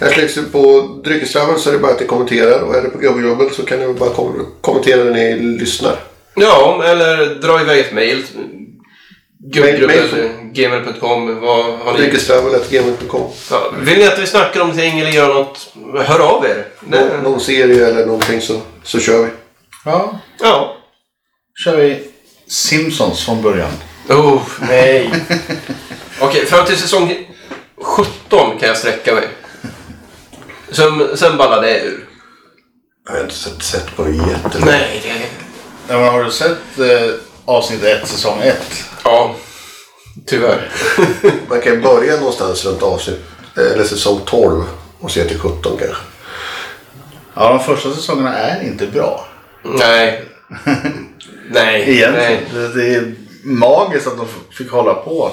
[0.00, 2.60] Här det på Dryckestraveln så är det bara att ni kommenterar.
[2.60, 5.96] Och är det på Gubbjobbet så kan ni bara kom kommentera när ni lyssnar.
[6.36, 8.16] Ja, eller dra iväg ett mejl.
[8.16, 11.40] Mail- mail- Gubbgruppen.gmail.com.
[11.40, 11.98] Vad har ni?
[11.98, 15.74] Dryckestravel.gmail.com Ja, vill ni att vi snackar om någonting eller gör något?
[16.06, 16.66] Hör av er.
[16.80, 19.30] Nå Någon serie eller någonting så, så kör vi.
[19.84, 20.76] Ja, ja.
[21.64, 22.02] kör vi
[22.46, 23.70] Simpsons från början.
[24.08, 25.10] Oh, nej.
[26.20, 27.28] Okej, fram till säsong
[27.82, 29.28] 17 kan jag sträcka mig.
[30.70, 32.08] Sen, sen ballar det ur.
[33.06, 34.64] Jag har inte sett, sett på det jättelänge.
[34.70, 35.43] Nej, det...
[35.88, 37.14] Ja, men har du sett eh,
[37.44, 38.56] avsnitt 1, säsong 1?
[39.04, 39.34] Ja,
[40.26, 40.70] tyvärr.
[41.48, 43.20] Man kan börja någonstans runt avsnitt,
[43.56, 44.64] eller säsong 12
[45.00, 46.02] och se till 17 kanske.
[47.34, 49.26] Ja, de första säsongerna är inte bra.
[49.62, 50.24] Nej.
[51.50, 51.82] Nej.
[51.90, 52.40] Egentligen.
[52.52, 52.68] nej.
[52.74, 55.32] Det, är magiskt att de fick hålla på.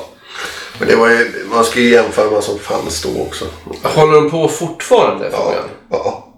[0.77, 3.45] Men det var ju, man ska ju jämföra vad som fanns då också.
[3.83, 5.29] Håller de på fortfarande?
[5.31, 5.53] Ja,
[5.89, 6.30] ja.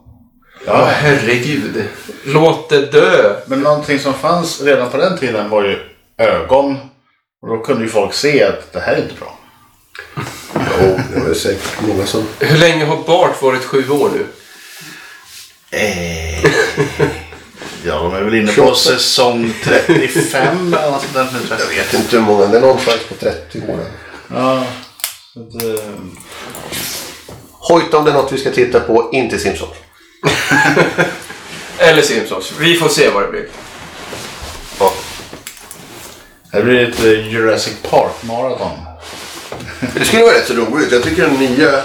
[0.66, 1.84] Ja, herregud.
[2.26, 3.36] Låt det dö.
[3.48, 5.80] Men någonting som fanns redan på den tiden var ju
[6.18, 6.78] ögon.
[7.42, 9.40] Och då kunde ju folk se att det här är inte bra.
[10.56, 12.28] Jo, det var ju säkert många som...
[12.40, 14.26] Hur länge har Bart varit sju år nu?
[15.78, 16.44] Eh,
[17.86, 18.76] ja, de är väl inne på 28.
[18.76, 23.16] säsong 35 eller något sånt där Jag vet inte hur många, det är någonstans på
[23.16, 23.80] 30 år.
[24.34, 24.66] Ja,
[25.34, 25.90] så att, eh,
[27.52, 29.72] Hojta om det är något vi ska titta på, inte Simpsons.
[31.78, 32.54] Eller Simpsons.
[32.60, 33.48] Vi får se vad det blir.
[34.80, 34.94] Ja.
[36.52, 38.80] det blir ett eh, Jurassic Park-maraton.
[39.96, 40.92] Det skulle vara rätt så roligt.
[40.92, 41.84] Jag tycker den nya eh,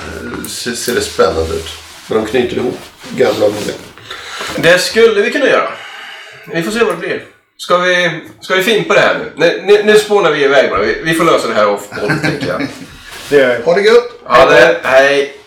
[0.48, 1.68] ser, ser det spännande ut.
[2.08, 2.78] När de knyter ihop
[3.16, 3.74] gamla och nya.
[4.56, 5.70] Det skulle vi kunna göra.
[6.52, 7.24] Vi får se vad det blir.
[7.56, 9.32] Ska vi, ska vi fimpa det här nu?
[9.36, 10.80] Nu, nu, nu spånar vi iväg bara.
[10.80, 11.88] Vi, vi får lösa det här off
[12.22, 12.66] tänker jag.
[13.30, 14.20] Det är Ha det gött!
[14.28, 15.37] Ja, det, hej.